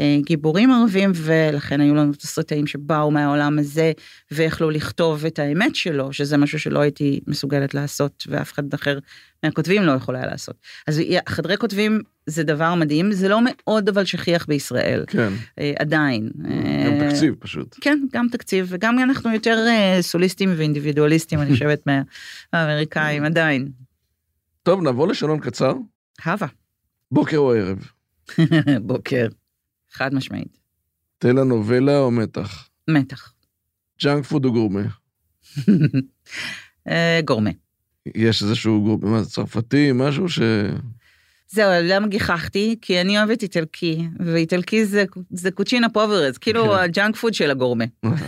אה, 0.00 0.18
גיבורים 0.24 0.72
ערבים, 0.72 1.12
ולכן 1.14 1.80
היו 1.80 1.94
לנו 1.94 2.12
תסריטאים 2.12 2.66
שבאו 2.66 3.10
מהעולם 3.10 3.58
הזה 3.58 3.92
ויכלו 4.30 4.70
לכתוב 4.70 5.24
את 5.24 5.38
האמת 5.38 5.74
שלו, 5.74 6.12
שזה 6.12 6.36
משהו 6.36 6.58
שלא 6.58 6.80
הייתי 6.80 7.20
מסוגלת 7.26 7.74
לעשות 7.74 8.24
ואף 8.28 8.52
אחד 8.52 8.74
אחר 8.74 8.98
מהכותבים 9.42 9.82
לא 9.82 9.92
יכול 9.92 10.16
היה 10.16 10.26
לעשות. 10.26 10.56
אז 10.86 11.00
חדרי 11.28 11.56
כותבים 11.56 12.00
זה 12.26 12.44
דבר 12.44 12.74
מדהים, 12.74 13.12
זה 13.12 13.28
לא 13.28 13.40
מאוד 13.44 13.88
אבל 13.88 14.04
שכיח 14.04 14.46
בישראל, 14.46 15.04
כן, 15.06 15.32
אה, 15.58 15.72
עדיין. 15.78 16.30
גם 16.38 16.50
אה, 16.50 17.08
תקציב 17.08 17.34
פשוט. 17.38 17.76
כן, 17.80 17.98
גם 18.12 18.26
תקציב, 18.32 18.66
וגם 18.68 18.98
אנחנו 18.98 19.32
יותר 19.32 19.66
סוליסטים 20.00 20.54
ואינדיבידואליסטים, 20.56 21.40
אני 21.40 21.50
חושבת, 21.54 21.86
מהאמריקאים, 22.52 23.24
עדיין. 23.24 23.68
טוב, 24.62 24.82
נעבור 24.82 25.08
לשאלון 25.08 25.40
קצר. 25.40 25.72
הווה, 26.24 26.48
בוקר 27.12 27.36
או 27.36 27.54
ערב? 27.54 27.78
בוקר, 28.86 29.26
חד 29.90 30.14
משמעית, 30.14 30.58
טלנובלה 31.18 31.98
או 31.98 32.10
מתח? 32.10 32.68
מתח. 32.88 33.34
ג'אנק 34.02 34.24
פוד 34.24 34.44
או 34.44 34.52
גורמה? 34.52 34.80
אה, 36.88 37.20
גורמה. 37.24 37.50
יש 38.14 38.42
איזשהו 38.42 38.82
גורמה, 38.82 39.10
מה 39.10 39.22
זה 39.22 39.30
צרפתי, 39.30 39.90
משהו 39.94 40.28
ש... 40.28 40.40
זהו, 41.50 41.70
למה 41.82 42.06
גיחכתי? 42.06 42.76
כי 42.82 43.00
אני 43.00 43.18
אוהבת 43.18 43.42
איטלקי, 43.42 44.08
ואיטלקי 44.20 44.84
זה, 44.84 45.04
זה 45.30 45.50
cucina 45.50 45.88
povera, 45.88 46.38
כאילו 46.38 46.64
כן. 46.64 46.70
הג'אנק 46.70 47.16
פוד 47.16 47.34
של 47.34 47.50
הגורמה, 47.50 47.84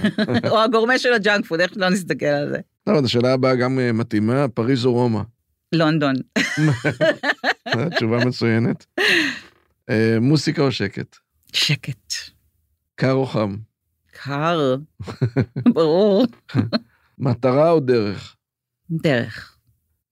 או 0.50 0.62
הגורמה 0.62 0.98
של 0.98 1.12
הג'אנק 1.12 1.46
פוד, 1.46 1.60
איך 1.60 1.74
שלא 1.74 1.88
נסתכל 1.88 2.26
על 2.26 2.48
זה. 2.48 2.58
טוב, 2.84 3.04
השאלה 3.04 3.32
הבאה 3.32 3.54
גם 3.54 3.78
אה, 3.78 3.92
מתאימה, 3.92 4.48
פריז 4.48 4.86
או 4.86 4.92
רומא? 4.92 5.20
לונדון, 5.72 6.14
תשובה 7.96 8.24
מצוינת. 8.24 8.86
אה, 9.90 10.16
מוסיקה 10.20 10.62
או 10.62 10.72
שקט? 10.72 11.16
שקט, 11.52 12.12
קר 12.94 13.12
או 13.12 13.26
חם? 13.26 13.56
קר, 14.12 14.76
ברור, 15.74 16.26
מטרה 17.18 17.70
או 17.70 17.80
דרך? 17.80 18.36
דרך. 18.90 19.56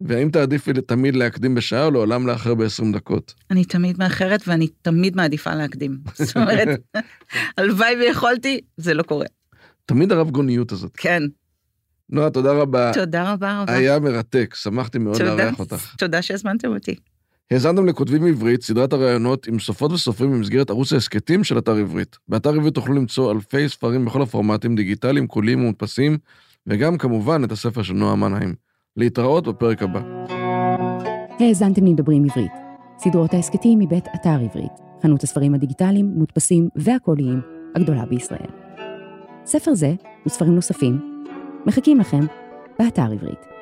והאם 0.01 0.31
תעדיפי 0.31 0.73
תמיד 0.73 1.17
להקדים 1.17 1.55
בשעה 1.55 1.85
או 1.85 1.91
לעולם 1.91 2.27
לאחר 2.27 2.55
ב-20 2.55 2.93
דקות? 2.93 3.35
אני 3.51 3.65
תמיד 3.65 3.99
מאחרת 3.99 4.49
ואני 4.49 4.69
תמיד 4.83 5.17
מעדיפה 5.17 5.55
להקדים. 5.55 5.99
זאת 6.15 6.37
אומרת, 6.37 6.69
הלוואי 7.59 7.95
ויכולתי, 7.97 8.61
זה 8.77 8.95
לא 8.95 9.03
קורה. 9.03 9.27
תמיד 9.87 10.13
הרב 10.13 10.31
גוניות 10.31 10.73
הזאת. 10.73 10.97
כן, 10.97 11.23
נועה, 12.11 12.31
תודה 12.31 12.53
רבה. 12.53 12.91
תודה 12.95 13.33
רבה 13.33 13.63
רבה. 13.63 13.75
היה 13.75 13.99
מרתק, 13.99 14.55
שמחתי 14.55 14.99
מאוד 14.99 15.23
לארח 15.23 15.59
אותך. 15.59 15.95
תודה 15.99 16.23
שהזמנתם 16.23 16.69
אותי. 16.69 16.95
האזנתם 17.51 17.87
לכותבים 17.87 18.27
עברית, 18.27 18.63
סדרת 18.63 18.93
הראיונות 18.93 19.47
עם 19.47 19.59
סופרות 19.59 19.93
וסופרים 19.93 20.33
במסגרת 20.33 20.71
ערוץ 20.71 20.93
ההסכתים 20.93 21.45
של 21.45 21.59
אתר 21.59 21.77
עברית. 21.77 22.17
באתר 22.29 22.55
עברית 22.55 22.75
תוכלו 22.75 22.95
למצוא 22.95 23.33
אלפי 23.33 23.69
ספרים 23.69 24.05
בכל 24.05 24.23
הפורמטים, 24.23 24.77
דיגיטליים, 24.77 25.27
קוליים 25.27 25.61
ומודפסים, 25.61 26.19
וגם 26.67 26.99
כמובן 26.99 27.45
את 27.45 27.53
הספר 27.53 27.83
של 27.83 27.95
נועה 27.95 28.17
מנהיים. 28.17 28.55
להתראות 28.97 29.49
בפרק 29.49 29.83
הבא. 29.83 30.01
האזנתם 31.41 31.87
לדברים 31.87 32.25
עברית, 32.25 32.53
סדרות 32.99 33.35
ההסכתים 33.35 33.79
מבית 33.79 34.05
אתר 34.15 34.39
עברית, 34.45 34.73
חנות 35.03 35.23
הספרים 35.23 35.55
הדיגיטליים, 35.55 36.07
מודפסים 36.07 36.69
והקוליים 36.77 37.41
הגדולה 37.77 38.07
בישראל. 38.07 38.51
ספר 39.47 39.75
זה 39.75 39.95
וספרים 40.27 40.55
נוספים 40.55 41.23
מחכים 41.67 42.01
לכם 42.01 42.21
באתר 42.79 43.13
עברית. 43.13 43.59